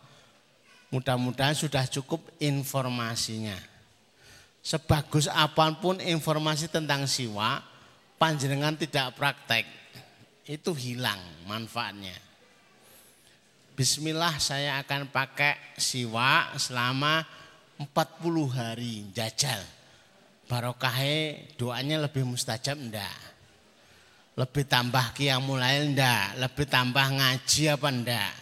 [0.94, 3.73] mudah-mudahan sudah cukup informasinya.
[4.64, 7.60] Sebagus apa pun informasi tentang siwa,
[8.16, 9.68] panjenengan tidak praktek,
[10.48, 12.16] itu hilang manfaatnya.
[13.76, 17.20] Bismillah saya akan pakai siwa selama
[17.76, 17.92] 40
[18.48, 19.60] hari jajal
[20.48, 23.18] barokahnya doanya lebih mustajab enggak?
[24.34, 26.36] Lebih tambah mulai enggak?
[26.38, 28.32] Lebih tambah ngaji apa enggak?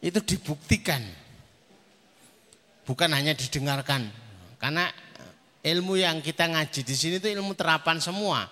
[0.00, 1.02] Itu dibuktikan.
[2.86, 4.25] Bukan hanya didengarkan.
[4.66, 4.90] Karena
[5.62, 8.50] ilmu yang kita ngaji di sini itu ilmu terapan semua.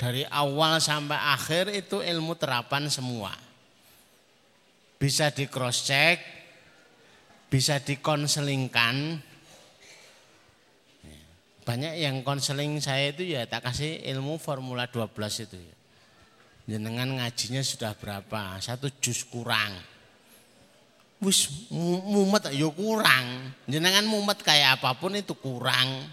[0.00, 3.36] Dari awal sampai akhir itu ilmu terapan semua.
[4.96, 6.16] Bisa di cross check,
[7.52, 9.20] bisa dikonselingkan,
[11.68, 15.76] banyak yang konseling saya itu ya tak kasih ilmu formula 12 itu ya.
[16.72, 18.56] Jenengan ngajinya sudah berapa?
[18.64, 19.76] Satu jus kurang.
[21.20, 23.52] Wis mumet ya kurang.
[23.68, 26.08] Jenengan mumet kayak apa pun itu kurang.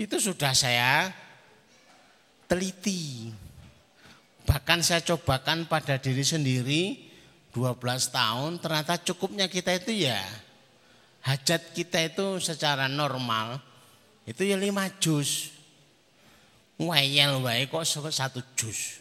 [0.00, 1.12] Itu sudah saya
[2.48, 3.28] teliti.
[4.48, 6.96] Bahkan saya cobakan pada diri sendiri
[7.52, 7.76] 12
[8.08, 10.20] tahun ternyata cukupnya kita itu ya
[11.28, 13.60] hajat kita itu secara normal
[14.24, 15.52] itu ya lima jus.
[16.78, 18.97] Wayel wae kok satu jus.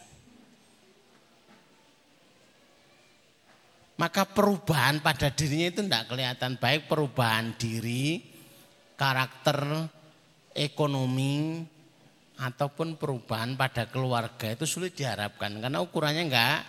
[3.97, 8.21] Maka perubahan pada dirinya itu tidak kelihatan baik perubahan diri,
[8.93, 9.89] karakter,
[10.53, 11.65] ekonomi,
[12.37, 16.61] ataupun perubahan pada keluarga itu sulit diharapkan karena ukurannya enggak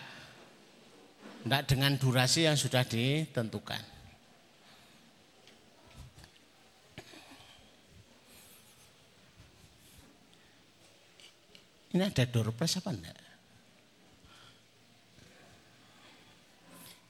[1.45, 4.01] enggak dengan durasi yang sudah ditentukan.
[11.89, 13.18] Ini ada door apa enggak?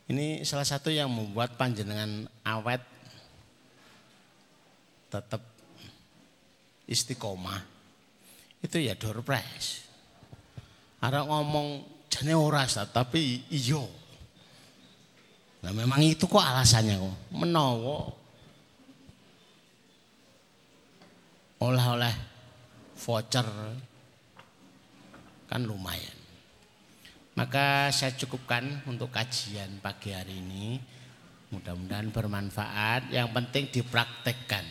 [0.09, 2.81] Ini salah satu yang membuat panjenengan awet
[5.13, 5.45] tetap
[6.89, 7.61] istiqomah.
[8.65, 9.85] Itu ya door prize.
[11.05, 13.85] Ada ngomong jane ora tapi iyo.
[15.63, 17.17] Nah memang itu kok alasannya kok.
[17.37, 17.99] Menawa
[21.59, 22.15] oleh-oleh
[22.99, 23.47] voucher
[25.49, 26.18] kan lumayan.
[27.39, 30.75] Maka saya cukupkan untuk kajian pagi hari ini.
[31.55, 33.15] Mudah-mudahan bermanfaat.
[33.15, 34.67] Yang penting dipraktekkan.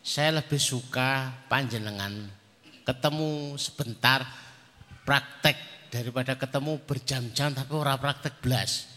[0.00, 2.32] Saya lebih suka panjenengan
[2.88, 4.24] ketemu sebentar
[5.04, 5.60] praktek
[5.92, 8.88] daripada ketemu berjam-jam tapi orang praktek belas.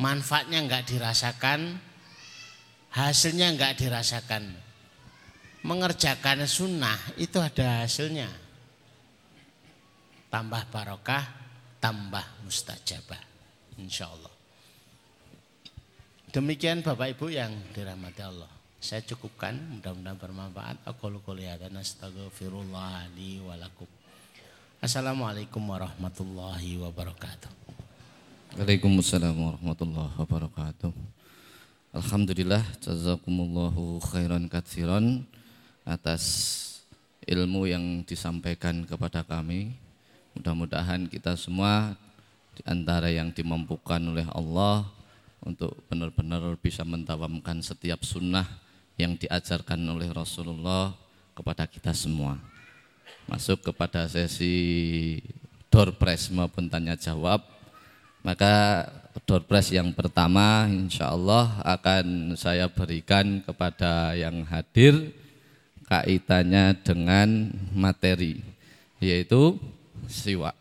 [0.00, 1.76] Manfaatnya enggak dirasakan,
[2.88, 4.48] hasilnya enggak dirasakan.
[5.60, 8.43] Mengerjakan sunnah itu ada hasilnya
[10.34, 11.22] tambah barokah,
[11.78, 13.22] tambah mustajabah.
[13.78, 14.34] Insya Allah.
[16.34, 18.50] Demikian Bapak Ibu yang dirahmati Allah.
[18.82, 20.82] Saya cukupkan, mudah-mudahan bermanfaat.
[20.90, 21.06] Aku
[24.82, 27.50] Assalamualaikum warahmatullahi wabarakatuh.
[28.58, 30.90] Waalaikumsalam warahmatullahi wabarakatuh.
[31.94, 35.22] Alhamdulillah jazakumullahu khairan katsiran
[35.86, 36.26] atas
[37.22, 39.83] ilmu yang disampaikan kepada kami
[40.34, 41.94] Mudah-mudahan kita semua
[42.54, 44.86] di antara yang dimampukan oleh Allah
[45.42, 48.46] untuk benar-benar bisa mentawamkan setiap sunnah
[48.98, 50.94] yang diajarkan oleh Rasulullah
[51.34, 52.38] kepada kita semua.
[53.26, 55.18] Masuk kepada sesi
[55.70, 57.42] door press maupun tanya jawab.
[58.24, 58.86] Maka
[59.28, 65.12] door press yang pertama insya Allah akan saya berikan kepada yang hadir
[65.84, 68.40] kaitannya dengan materi
[69.04, 69.60] yaitu
[70.08, 70.56] siwak.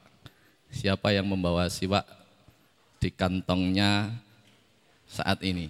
[0.73, 2.03] Siapa yang membawa siwak
[2.97, 4.09] di kantongnya
[5.05, 5.69] saat ini?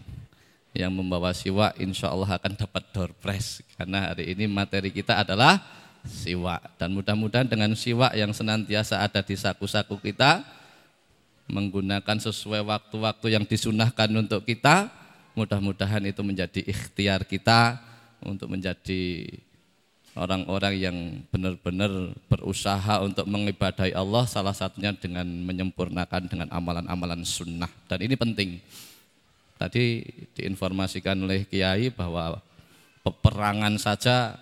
[0.73, 3.61] Yang membawa siwak insya Allah akan dapat door prize.
[3.77, 5.61] Karena hari ini materi kita adalah
[6.07, 6.79] siwak.
[6.81, 10.41] Dan mudah-mudahan dengan siwak yang senantiasa ada di saku-saku kita,
[11.51, 14.89] menggunakan sesuai waktu-waktu yang disunahkan untuk kita,
[15.35, 17.77] mudah-mudahan itu menjadi ikhtiar kita
[18.23, 19.27] untuk menjadi
[20.13, 20.97] orang-orang yang
[21.33, 27.69] benar-benar berusaha untuk mengibadahi Allah salah satunya dengan menyempurnakan dengan amalan-amalan sunnah.
[27.89, 28.61] Dan ini penting.
[29.57, 30.01] Tadi
[30.37, 32.41] diinformasikan oleh Kiai bahwa
[33.05, 34.37] peperangan saja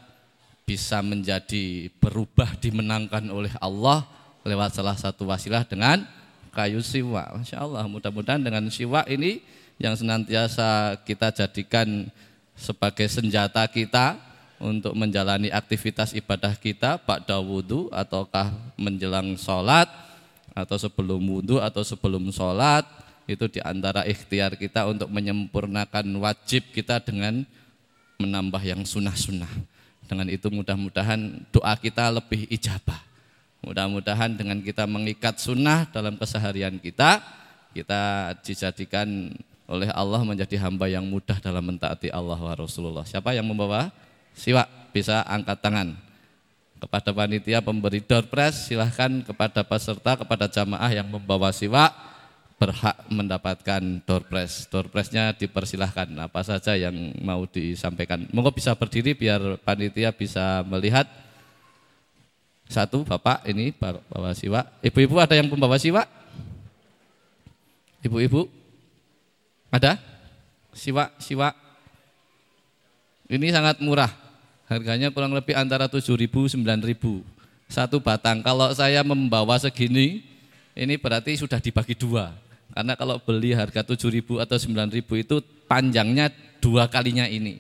[0.67, 4.07] bisa menjadi berubah dimenangkan oleh Allah
[4.47, 6.07] lewat salah satu wasilah dengan
[6.55, 9.43] kayu siwa Masya Allah mudah-mudahan dengan siwa ini
[9.82, 12.07] yang senantiasa kita jadikan
[12.55, 14.31] sebagai senjata kita
[14.62, 19.89] untuk menjalani aktivitas ibadah kita pada wudhu ataukah menjelang sholat
[20.53, 22.86] atau sebelum wudhu atau sebelum sholat.
[23.26, 27.41] Itu di antara ikhtiar kita untuk menyempurnakan wajib kita dengan
[28.22, 29.49] menambah yang sunnah-sunnah.
[30.05, 32.99] Dengan itu mudah-mudahan doa kita lebih ijabah.
[33.62, 37.22] Mudah-mudahan dengan kita mengikat sunnah dalam keseharian kita
[37.72, 39.32] kita dijadikan
[39.72, 43.07] oleh Allah menjadi hamba yang mudah dalam mentaati Allah wa Rasulullah.
[43.07, 43.88] Siapa yang membawa
[44.36, 45.95] siwak bisa angkat tangan.
[46.82, 51.94] Kepada panitia pemberi door silahkan kepada peserta, kepada jamaah yang membawa siwak
[52.62, 54.70] berhak mendapatkan door prize.
[54.70, 54.94] Door
[55.34, 58.30] dipersilahkan apa saja yang mau disampaikan.
[58.30, 61.10] Monggo bisa berdiri biar panitia bisa melihat.
[62.70, 64.80] Satu Bapak ini bawa siwak.
[64.86, 66.06] Ibu-ibu ada yang membawa siwak?
[68.06, 68.48] Ibu-ibu?
[69.74, 69.98] Ada?
[70.72, 71.58] Siwak, siwak.
[73.28, 74.20] Ini sangat murah.
[74.72, 76.95] Harganya kurang lebih antara 7.000 9.000
[77.68, 78.39] satu batang.
[78.39, 80.23] Kalau saya membawa segini,
[80.72, 82.31] ini berarti sudah dibagi dua.
[82.72, 86.31] Karena kalau beli harga 7.000 atau 9.000 itu panjangnya
[86.64, 87.60] dua kalinya ini.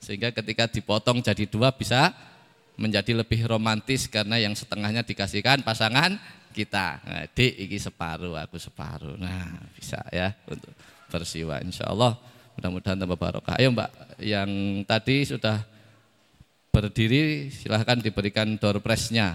[0.00, 2.16] Sehingga ketika dipotong jadi dua bisa
[2.80, 6.16] menjadi lebih romantis karena yang setengahnya dikasihkan pasangan
[6.56, 7.04] kita.
[7.04, 9.20] Nah, dik iki separuh, aku separuh.
[9.20, 10.72] Nah, bisa ya untuk
[11.12, 12.16] bersiwa insya Allah.
[12.56, 13.60] Mudah-mudahan tambah barokah.
[13.60, 13.90] Ayo Mbak,
[14.24, 14.48] yang
[14.88, 15.60] tadi sudah
[16.78, 19.34] berdiri silahkan diberikan door prize-nya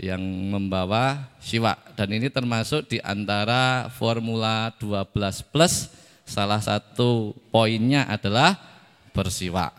[0.00, 5.12] yang membawa siwak dan ini termasuk di antara Formula 12
[5.52, 5.92] Plus
[6.24, 8.56] salah satu poinnya adalah
[9.12, 9.76] bersiwak.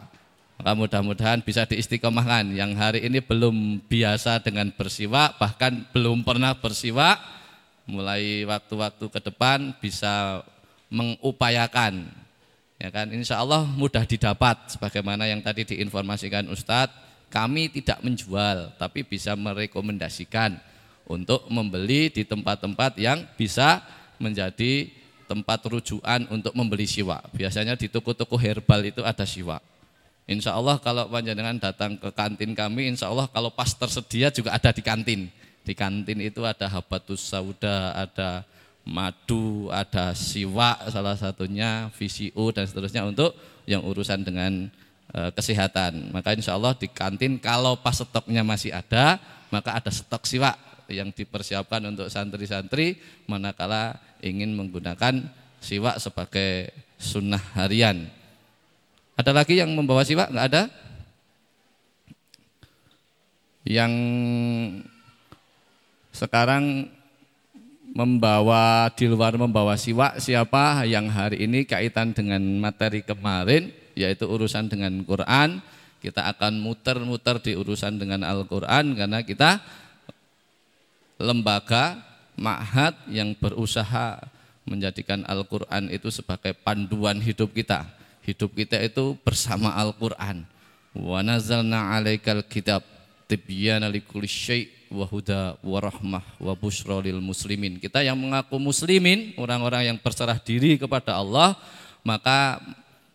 [0.61, 7.17] Maka mudah-mudahan bisa diistiqomahkan yang hari ini belum biasa dengan bersiwak bahkan belum pernah bersiwak
[7.89, 10.45] mulai waktu-waktu ke depan bisa
[10.93, 12.20] mengupayakan
[12.81, 19.07] ya kan insya Allah mudah didapat sebagaimana yang tadi diinformasikan Ustadz Kami tidak menjual, tapi
[19.07, 20.59] bisa merekomendasikan
[21.07, 23.79] untuk membeli di tempat-tempat yang bisa
[24.19, 24.91] menjadi
[25.31, 27.23] tempat rujukan untuk membeli siwa.
[27.31, 29.63] Biasanya di toko-toko herbal itu ada siwa.
[30.27, 34.75] Insya Allah kalau panjenengan datang ke kantin kami, insya Allah kalau pas tersedia juga ada
[34.75, 35.31] di kantin.
[35.63, 38.43] Di kantin itu ada habatus sauda, ada
[38.85, 43.37] madu, ada siwa salah satunya, VCO dan seterusnya untuk
[43.69, 44.67] yang urusan dengan
[45.13, 46.09] e, kesehatan.
[46.09, 49.21] Maka insya Allah di kantin kalau pas stoknya masih ada,
[49.53, 50.57] maka ada stok siwa
[50.91, 52.99] yang dipersiapkan untuk santri-santri
[53.29, 55.23] manakala ingin menggunakan
[55.63, 58.09] siwak sebagai sunnah harian.
[59.15, 60.33] Ada lagi yang membawa siwak?
[60.33, 60.63] Enggak ada?
[63.61, 63.93] Yang
[66.11, 66.89] sekarang
[67.91, 73.67] membawa di luar membawa siwak siapa yang hari ini kaitan dengan materi kemarin
[73.99, 75.59] yaitu urusan dengan Quran
[76.01, 79.61] kita akan muter-muter di urusan dengan Al-Quran karena kita
[81.21, 82.01] lembaga
[82.33, 84.17] ma'had yang berusaha
[84.65, 87.85] menjadikan Al-Quran itu sebagai panduan hidup kita.
[88.25, 90.41] Hidup kita itu bersama Al-Quran.
[90.97, 92.81] Wa nazalna alaikal kitab
[93.29, 97.79] tibyana likulli syai' wa huda wa rahmah wa busyra lil muslimin.
[97.79, 101.55] Kita yang mengaku muslimin, orang-orang yang berserah diri kepada Allah,
[102.03, 102.59] maka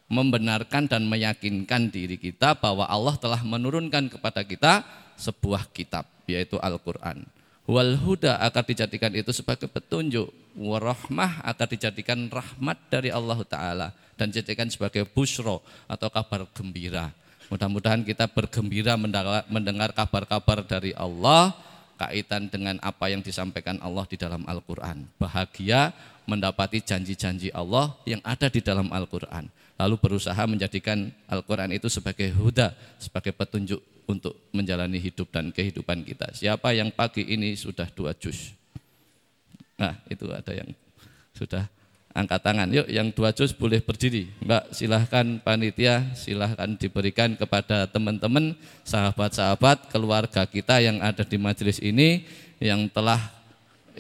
[0.09, 4.83] membenarkan dan meyakinkan diri kita bahwa Allah telah menurunkan kepada kita
[5.21, 7.23] sebuah kitab yaitu Al-Qur'an.
[7.67, 10.31] Wal huda akan dijadikan itu sebagai petunjuk.
[10.57, 13.89] Warahmah akan dijadikan rahmat dari Allah Ta'ala.
[14.17, 17.13] Dan dijadikan sebagai busro atau kabar gembira
[17.49, 18.99] mudah-mudahan kita bergembira
[19.47, 21.55] mendengar kabar-kabar dari Allah
[21.97, 25.95] kaitan dengan apa yang disampaikan Allah di dalam Al-Quran bahagia
[26.27, 29.49] mendapati janji-janji Allah yang ada di dalam Al-Quran
[29.79, 36.31] lalu berusaha menjadikan Al-Quran itu sebagai huda sebagai petunjuk untuk menjalani hidup dan kehidupan kita.
[36.33, 38.55] Siapa yang pagi ini sudah dua juz?
[39.77, 40.71] Nah, itu ada yang
[41.37, 41.69] sudah
[42.17, 42.69] angkat tangan.
[42.73, 44.33] Yuk, yang dua juz boleh berdiri.
[44.41, 48.57] Mbak, silahkan panitia, silahkan diberikan kepada teman-teman,
[48.89, 52.25] sahabat-sahabat, keluarga kita yang ada di majelis ini
[52.57, 53.21] yang telah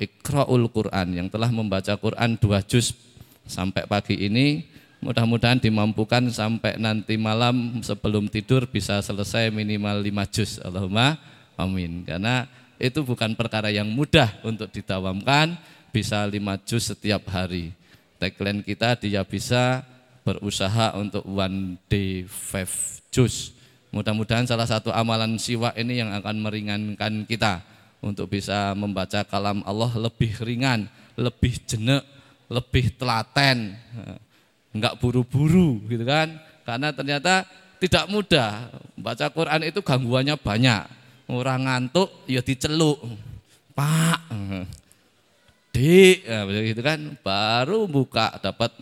[0.01, 2.97] ikra'ul Quran, yang telah membaca Quran dua juz
[3.45, 4.65] sampai pagi ini
[5.05, 10.51] Mudah-mudahan dimampukan sampai nanti malam sebelum tidur bisa selesai minimal 5 juz.
[10.65, 11.21] Allahumma
[11.55, 12.01] amin.
[12.03, 12.49] Karena
[12.81, 15.55] itu bukan perkara yang mudah untuk didawamkan,
[15.93, 16.35] bisa 5
[16.65, 17.77] juz setiap hari.
[18.17, 19.85] Tagline kita dia bisa
[20.25, 22.71] berusaha untuk one day five
[23.15, 23.55] juz.
[23.95, 27.63] Mudah-mudahan salah satu amalan siwa ini yang akan meringankan kita
[28.03, 32.05] untuk bisa membaca kalam Allah lebih ringan, lebih jenek,
[32.51, 33.79] lebih telaten
[34.77, 36.37] enggak buru-buru gitu kan.
[36.67, 37.47] Karena ternyata
[37.81, 38.69] tidak mudah.
[38.99, 40.83] Baca Quran itu gangguannya banyak.
[41.27, 43.01] Orang ngantuk ya diceluk.
[43.77, 44.33] Pak,
[45.77, 47.21] Dik, ya, gitu kan.
[47.21, 48.73] Baru buka dapat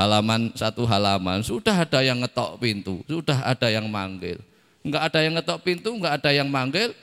[0.00, 4.40] halaman satu halaman sudah ada yang ngetok pintu, sudah ada yang manggil.
[4.80, 6.96] Enggak ada yang ngetok pintu, enggak ada yang manggil.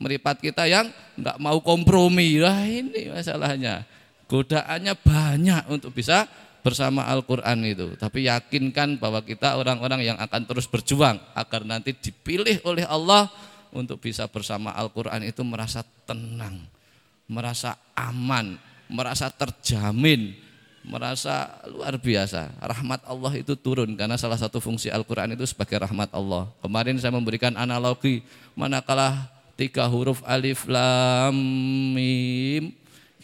[0.00, 0.88] Meripat kita yang
[1.20, 2.40] enggak mau kompromi.
[2.40, 3.84] Lah ini masalahnya.
[4.24, 6.24] Godaannya banyak untuk bisa
[6.64, 7.92] bersama Al-Quran itu.
[8.00, 13.28] Tapi yakinkan bahwa kita orang-orang yang akan terus berjuang agar nanti dipilih oleh Allah
[13.74, 16.64] untuk bisa bersama Al-Quran itu merasa tenang,
[17.28, 20.36] merasa aman, merasa terjamin,
[20.84, 22.52] merasa luar biasa.
[22.60, 26.52] Rahmat Allah itu turun karena salah satu fungsi Al-Quran itu sebagai rahmat Allah.
[26.60, 28.20] Kemarin saya memberikan analogi
[28.52, 31.34] manakala tiga huruf alif lam
[31.94, 32.74] mim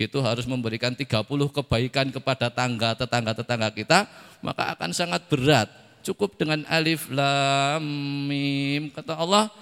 [0.00, 4.08] itu harus memberikan 30 kebaikan kepada tangga tetangga-tetangga kita,
[4.40, 5.68] maka akan sangat berat.
[6.00, 7.84] Cukup dengan alif lam
[8.24, 9.52] mim kata Allah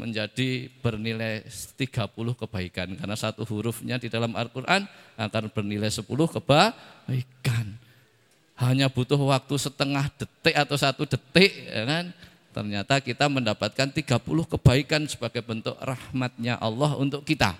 [0.00, 4.88] menjadi bernilai 30 kebaikan karena satu hurufnya di dalam Al-Qur'an
[5.20, 7.66] akan bernilai 10 kebaikan.
[8.56, 12.04] Hanya butuh waktu setengah detik atau satu detik ya kan?
[12.50, 14.16] Ternyata kita mendapatkan 30
[14.56, 17.54] kebaikan sebagai bentuk rahmatnya Allah untuk kita.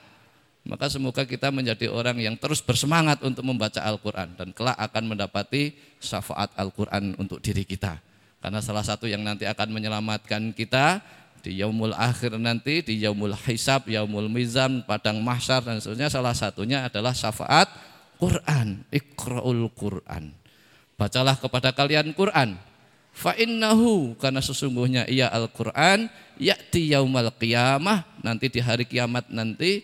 [0.67, 5.73] Maka semoga kita menjadi orang yang terus bersemangat untuk membaca Al-Quran dan kelak akan mendapati
[6.03, 7.97] syafaat Al-Quran untuk diri kita.
[8.41, 11.01] Karena salah satu yang nanti akan menyelamatkan kita
[11.41, 16.85] di yaumul akhir nanti, di yaumul hisab, yaumul mizan, padang mahsyar dan seterusnya salah satunya
[16.85, 17.69] adalah syafaat
[18.21, 20.37] Quran, ikra'ul Quran.
[21.01, 22.61] Bacalah kepada kalian Quran.
[23.11, 26.07] Fa innahu karena sesungguhnya ia Al-Quran
[26.39, 29.83] ya'ti yaumal qiyamah nanti di hari kiamat nanti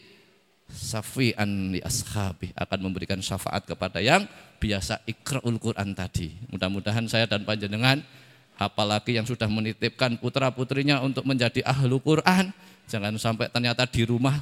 [0.70, 4.28] safi'an li ashabi akan memberikan syafaat kepada yang
[4.62, 6.36] biasa ikra'ul Quran tadi.
[6.52, 8.00] Mudah-mudahan saya dan panjenengan
[8.56, 12.50] apalagi yang sudah menitipkan putra-putrinya untuk menjadi ahlu Quran,
[12.88, 14.40] jangan sampai ternyata di rumah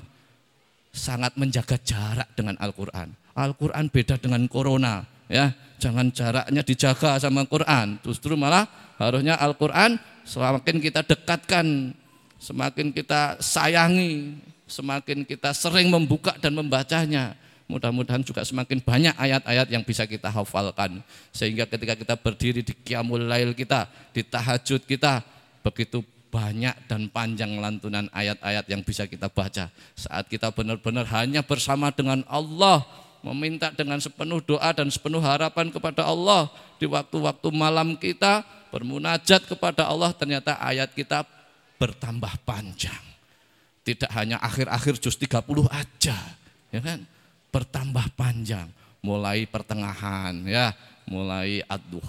[0.95, 3.11] sangat menjaga jarak dengan Al-Quran.
[3.35, 5.51] Al-Quran beda dengan corona, ya.
[5.83, 8.65] Jangan jaraknya dijaga sama Quran, justru malah
[8.97, 11.93] harusnya Al-Quran semakin kita dekatkan,
[12.41, 17.37] semakin kita sayangi, semakin kita sering membuka dan membacanya,
[17.67, 21.01] mudah-mudahan juga semakin banyak ayat-ayat yang bisa kita hafalkan.
[21.33, 25.25] Sehingga ketika kita berdiri di qiyamul lail kita, di tahajud kita,
[25.65, 26.05] begitu
[26.35, 29.71] banyak dan panjang lantunan ayat-ayat yang bisa kita baca.
[29.95, 32.83] Saat kita benar-benar hanya bersama dengan Allah,
[33.25, 39.87] meminta dengan sepenuh doa dan sepenuh harapan kepada Allah di waktu-waktu malam kita bermunajat kepada
[39.87, 41.23] Allah ternyata ayat kita
[41.79, 43.01] bertambah panjang.
[43.85, 45.39] Tidak hanya akhir-akhir juz 30
[45.71, 46.17] aja,
[46.73, 47.05] ya kan?
[47.55, 48.67] Bertambah panjang,
[48.99, 50.75] mulai pertengahan ya,
[51.07, 51.63] mulai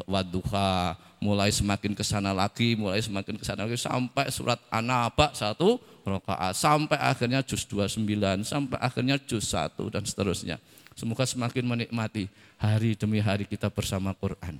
[0.09, 5.77] waduha, mulai semakin ke sana lagi, mulai semakin ke sana lagi sampai surat An-Naba satu
[6.01, 10.57] rakaat sampai akhirnya juz 29 sampai akhirnya juz 1 dan seterusnya.
[10.95, 14.57] Semoga semakin menikmati hari demi hari kita bersama Quran.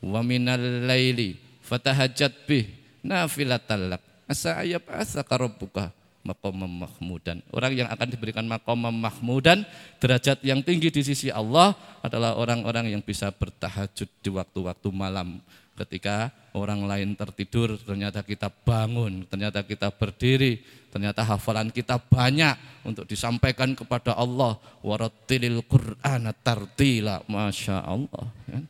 [0.00, 2.66] Wa minal laili fatahajjat bih
[3.04, 4.02] nafilatan lak.
[4.26, 5.94] Asa ayab asa rabbuka
[6.26, 7.38] maqam mahmudan.
[7.54, 9.62] Orang yang akan diberikan maqam mahmudan,
[10.02, 15.38] derajat yang tinggi di sisi Allah adalah orang-orang yang bisa bertahajud di waktu-waktu malam.
[15.76, 23.04] Ketika orang lain tertidur, ternyata kita bangun, ternyata kita berdiri, ternyata hafalan kita banyak untuk
[23.04, 24.56] disampaikan kepada Allah.
[24.80, 28.24] Warattilil Qur'ana tartila, Masya Allah.
[28.48, 28.64] Ya.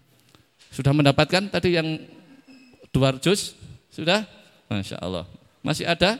[0.74, 1.88] Sudah mendapatkan tadi yang
[2.90, 3.54] dua juz?
[3.88, 4.26] Sudah?
[4.66, 5.24] Masya Allah.
[5.62, 6.18] Masih ada?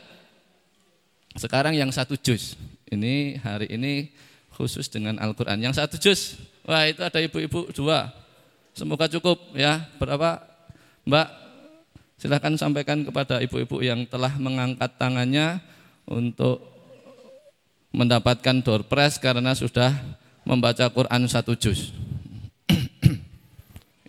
[1.37, 2.57] Sekarang yang satu juz.
[2.89, 4.09] Ini hari ini
[4.57, 5.61] khusus dengan Al-Quran.
[5.61, 8.09] Yang satu juz, wah itu ada ibu-ibu dua.
[8.73, 9.85] Semoga cukup ya.
[10.01, 10.41] Berapa
[11.05, 11.27] Mbak?
[12.17, 15.61] Silahkan sampaikan kepada ibu-ibu yang telah mengangkat tangannya
[16.09, 16.65] untuk
[17.93, 19.93] mendapatkan door press karena sudah
[20.41, 21.93] membaca Quran satu juz.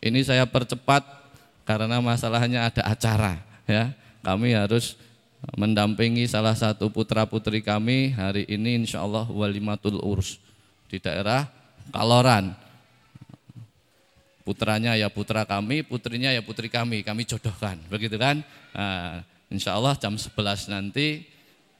[0.00, 1.04] Ini saya percepat
[1.68, 3.92] karena masalahnya ada acara ya.
[4.24, 4.96] Kami harus
[5.54, 10.42] mendampingi salah satu putra putri kami hari ini insya Allah walimatul urs
[10.90, 11.46] di daerah
[11.88, 12.52] Kaloran.
[14.44, 18.40] Putranya ya putra kami, putrinya ya putri kami, kami jodohkan, begitu kan?
[18.72, 19.20] Nah,
[19.52, 21.28] insya Allah jam 11 nanti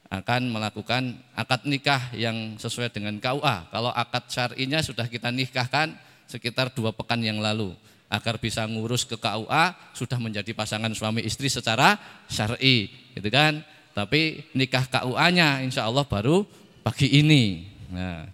[0.09, 3.73] akan melakukan akad nikah yang sesuai dengan KUA.
[3.73, 5.97] Kalau akad syar'inya sudah kita nikahkan
[6.29, 7.73] sekitar dua pekan yang lalu
[8.09, 12.89] agar bisa ngurus ke KUA sudah menjadi pasangan suami istri secara syar'i
[13.19, 13.61] gitu kan?
[13.93, 16.47] Tapi nikah KUA-nya insya Allah baru
[16.87, 17.67] pagi ini.
[17.91, 18.31] Nah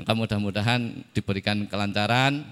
[0.00, 2.46] maka mudah-mudahan diberikan kelancaran.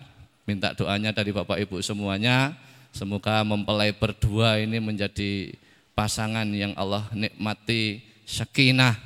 [0.45, 2.53] Minta doanya dari Bapak Ibu semuanya.
[2.93, 5.57] Semoga mempelai berdua ini menjadi
[5.97, 8.97] pasangan yang Allah nikmati sakinah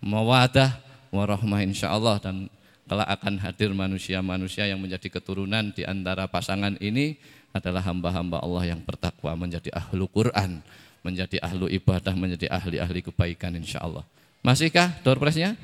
[0.00, 0.80] mawadah
[1.12, 2.48] warahmah insya Allah dan
[2.88, 7.20] kelak akan hadir manusia-manusia yang menjadi keturunan di antara pasangan ini
[7.54, 10.62] adalah hamba-hamba Allah yang bertakwa menjadi ahlu Quran,
[11.00, 14.04] menjadi ahlu ibadah, menjadi ahli-ahli kebaikan insya Allah.
[14.40, 15.56] Masihkah door prize-nya?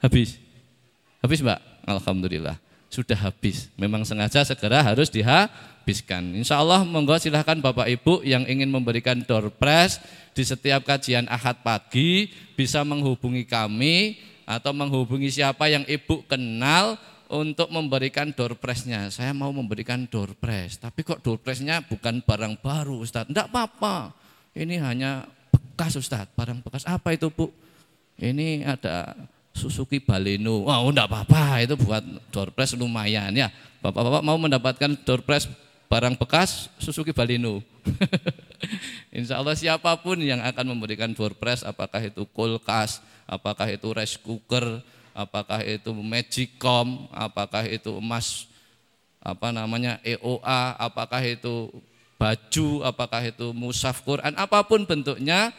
[0.00, 0.40] Habis.
[1.20, 1.60] Habis mbak?
[1.84, 2.56] Alhamdulillah.
[2.92, 3.68] Sudah habis.
[3.74, 6.22] Memang sengaja segera harus dihabiskan.
[6.36, 10.00] Insya Allah monggo silahkan Bapak Ibu yang ingin memberikan door prize
[10.32, 17.00] di setiap kajian ahad pagi bisa menghubungi kami atau menghubungi siapa yang ibu kenal
[17.32, 19.08] untuk memberikan door prize-nya.
[19.08, 23.26] Saya mau memberikan door prize, tapi kok door prize-nya bukan barang baru Ustaz.
[23.26, 24.23] Enggak apa-apa.
[24.54, 26.86] Ini hanya bekas Ustaz, barang bekas.
[26.86, 27.50] Apa itu Bu?
[28.14, 29.18] Ini ada
[29.50, 30.66] Suzuki Baleno.
[30.66, 33.50] Oh, enggak apa-apa, itu buat door prize lumayan ya.
[33.82, 35.50] Bapak-bapak mau mendapatkan door prize
[35.90, 37.62] barang bekas Suzuki Baleno.
[39.14, 44.18] Insya Allah siapa pun yang akan memberikan door prize, apakah itu kulkas, apakah itu rice
[44.18, 44.82] cooker,
[45.14, 48.50] apakah itu magicom, apakah itu emas
[49.22, 51.70] apa namanya EOA, apakah itu
[52.16, 55.52] baju, apakah itu musaf Quran, apa pun bentuknya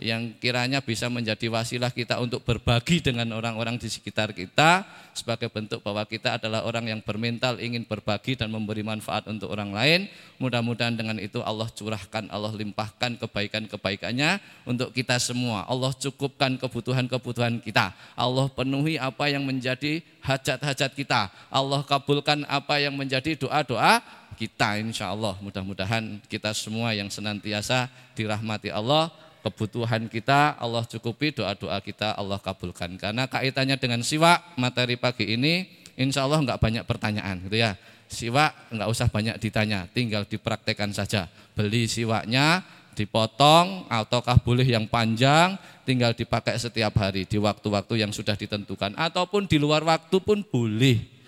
[0.00, 5.84] yang kiranya bisa menjadi wasilah kita untuk berbagi dengan orang-orang di sekitar kita sebagai bentuk
[5.84, 10.08] bahwa kita adalah orang yang bermental ingin berbagi dan memberi manfaat untuk orang lain.
[10.40, 15.68] Mudah-mudahan dengan itu Allah curahkan, Allah limpahkan kebaikan-kebaikannya untuk kita semua.
[15.68, 17.92] Allah cukupkan kebutuhan-kebutuhan kita.
[18.16, 21.28] Allah penuhi apa yang menjadi hajat-hajat kita.
[21.52, 25.36] Allah kabulkan apa yang menjadi doa-doa kita insya Allah.
[25.40, 32.94] Mudah-mudahan kita semua yang senantiasa dirahmati Allah kebutuhan kita Allah cukupi, doa-doa kita Allah kabulkan.
[32.96, 35.66] Karena kaitannya dengan siwak, materi pagi ini
[35.98, 37.74] insya Allah nggak banyak pertanyaan gitu ya.
[38.06, 41.26] Siwak nggak usah banyak ditanya, tinggal dipraktekkan saja.
[41.58, 42.62] Beli siwaknya,
[42.94, 49.50] dipotong ataukah boleh yang panjang, tinggal dipakai setiap hari di waktu-waktu yang sudah ditentukan ataupun
[49.50, 51.21] di luar waktu pun boleh.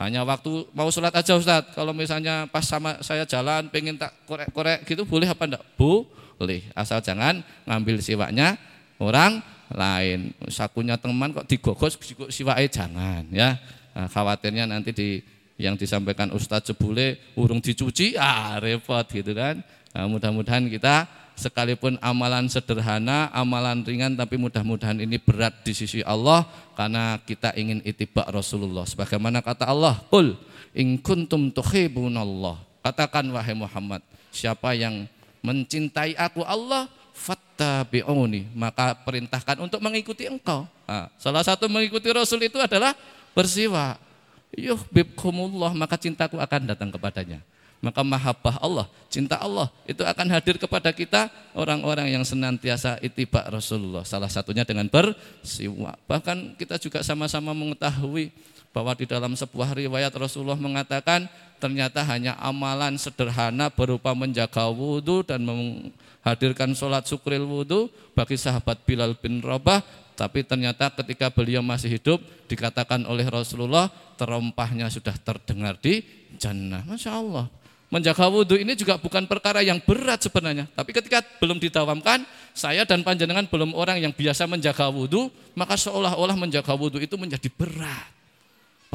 [0.00, 1.76] Hanya waktu mau sholat aja Ustaz.
[1.76, 5.64] Kalau misalnya pas sama saya jalan pengen tak korek-korek gitu boleh apa enggak?
[5.76, 6.64] Boleh.
[6.72, 8.56] Asal jangan ngambil siwaknya
[8.96, 10.32] orang lain.
[10.48, 12.00] Sakunya teman kok digogos
[12.32, 13.60] siwaknya jangan ya.
[13.92, 15.20] Nah, khawatirnya nanti di
[15.60, 19.60] yang disampaikan Ustadz Jebule urung dicuci, ah repot gitu kan.
[19.92, 21.04] Nah, mudah-mudahan kita
[21.40, 26.44] sekalipun amalan sederhana, amalan ringan tapi mudah-mudahan ini berat di sisi Allah
[26.76, 28.84] karena kita ingin itibak Rasulullah.
[28.84, 30.36] Sebagaimana kata Allah, "Qul
[30.76, 35.08] in kuntum tuhibbunallah." Katakan wahai Muhammad, siapa yang
[35.40, 40.68] mencintai aku Allah, fattabi'uni, maka perintahkan untuk mengikuti engkau.
[40.84, 42.92] Nah, salah satu mengikuti Rasul itu adalah
[43.32, 44.10] bersiwak
[44.54, 47.38] yuhibbukumullah maka cintaku akan datang kepadanya
[47.80, 54.04] maka mahabbah Allah, cinta Allah itu akan hadir kepada kita orang-orang yang senantiasa itibak Rasulullah.
[54.04, 55.96] Salah satunya dengan bersiwak.
[56.04, 58.28] Bahkan kita juga sama-sama mengetahui
[58.70, 61.26] bahwa di dalam sebuah riwayat Rasulullah mengatakan
[61.58, 69.18] ternyata hanya amalan sederhana berupa menjaga wudhu dan menghadirkan sholat sukril wudhu bagi sahabat Bilal
[69.18, 69.82] bin Rabah
[70.20, 73.88] tapi ternyata ketika beliau masih hidup dikatakan oleh Rasulullah
[74.20, 76.04] terompahnya sudah terdengar di
[76.36, 76.84] jannah.
[76.84, 77.48] Masya Allah.
[77.90, 80.70] Menjaga wudhu ini juga bukan perkara yang berat sebenarnya.
[80.78, 82.22] Tapi ketika belum didawamkan,
[82.54, 85.26] saya dan panjenengan belum orang yang biasa menjaga wudhu,
[85.58, 88.06] maka seolah-olah menjaga wudhu itu menjadi berat.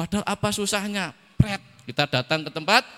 [0.00, 1.12] Padahal apa susahnya?
[1.36, 2.88] Pret, kita datang ke tempat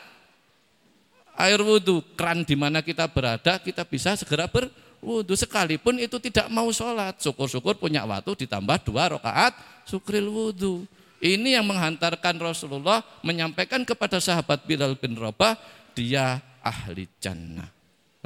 [1.34, 6.50] air wudhu, keran di mana kita berada, kita bisa segera ber wudhu sekalipun itu tidak
[6.50, 7.18] mau sholat.
[7.22, 9.54] Syukur-syukur punya waktu ditambah dua rakaat
[9.86, 10.86] sukril wudhu.
[11.18, 15.58] Ini yang menghantarkan Rasulullah menyampaikan kepada sahabat Bilal bin Rabah,
[15.98, 17.66] dia ahli jannah.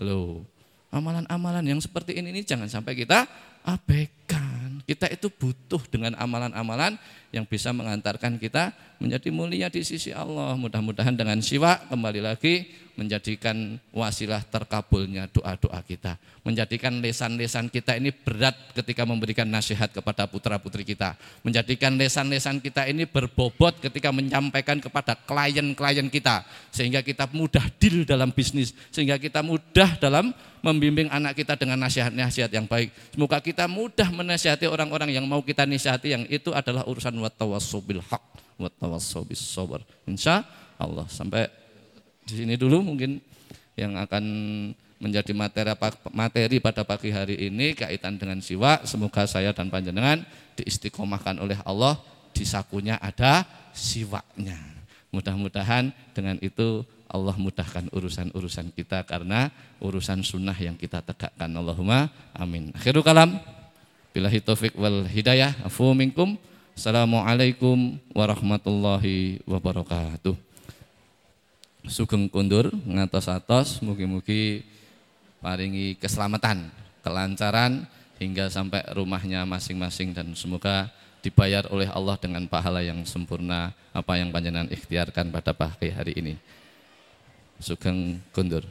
[0.04, 0.44] Loh,
[0.92, 3.24] amalan-amalan yang seperti ini, ini jangan sampai kita
[3.64, 4.84] abaikan.
[4.84, 7.00] Kita itu butuh dengan amalan-amalan
[7.32, 10.54] yang bisa mengantarkan kita menjadi mulia di sisi Allah.
[10.54, 16.20] Mudah-mudahan dengan siwa kembali lagi menjadikan wasilah terkabulnya doa-doa kita.
[16.44, 21.16] Menjadikan lesan-lesan kita ini berat ketika memberikan nasihat kepada putra-putri kita.
[21.40, 26.44] Menjadikan lesan-lesan kita ini berbobot ketika menyampaikan kepada klien-klien kita.
[26.68, 28.76] Sehingga kita mudah deal dalam bisnis.
[28.92, 32.94] Sehingga kita mudah dalam membimbing anak kita dengan nasihat-nasihat yang baik.
[33.10, 38.02] Semoga kita mudah menasihati orang-orang yang mau kita nasihati yang itu adalah urusan wa tawassubil
[38.02, 38.24] haq
[38.58, 39.86] wa tawassobis sobar.
[40.10, 40.42] Insya
[40.74, 41.46] Allah sampai
[42.26, 43.22] di sini dulu mungkin
[43.78, 44.24] yang akan
[45.02, 45.74] menjadi materi
[46.14, 48.82] materi pada pagi hari ini kaitan dengan siwa.
[48.86, 50.22] Semoga saya dan panjenengan
[50.58, 51.98] diistiqomahkan oleh Allah
[52.30, 53.42] di sakunya ada
[53.74, 54.58] siwaknya.
[55.12, 59.52] Mudah-mudahan dengan itu Allah mudahkan urusan-urusan kita karena
[59.84, 61.52] urusan sunnah yang kita tegakkan.
[61.52, 62.72] Allahumma amin.
[62.72, 63.36] Akhirul kalam.
[64.16, 65.52] Billahi taufik wal hidayah.
[65.68, 66.40] Afu minkum.
[66.72, 70.32] Assalamualaikum warahmatullahi wabarakatuh.
[71.84, 74.64] Sugeng kundur ngatos-atos mugi-mugi
[75.44, 76.72] paringi keselamatan,
[77.04, 77.84] kelancaran
[78.16, 80.88] hingga sampai rumahnya masing-masing dan semoga
[81.20, 86.34] dibayar oleh Allah dengan pahala yang sempurna apa yang panjenengan ikhtiarkan pada pagi hari ini.
[87.60, 88.64] Sugeng kundur.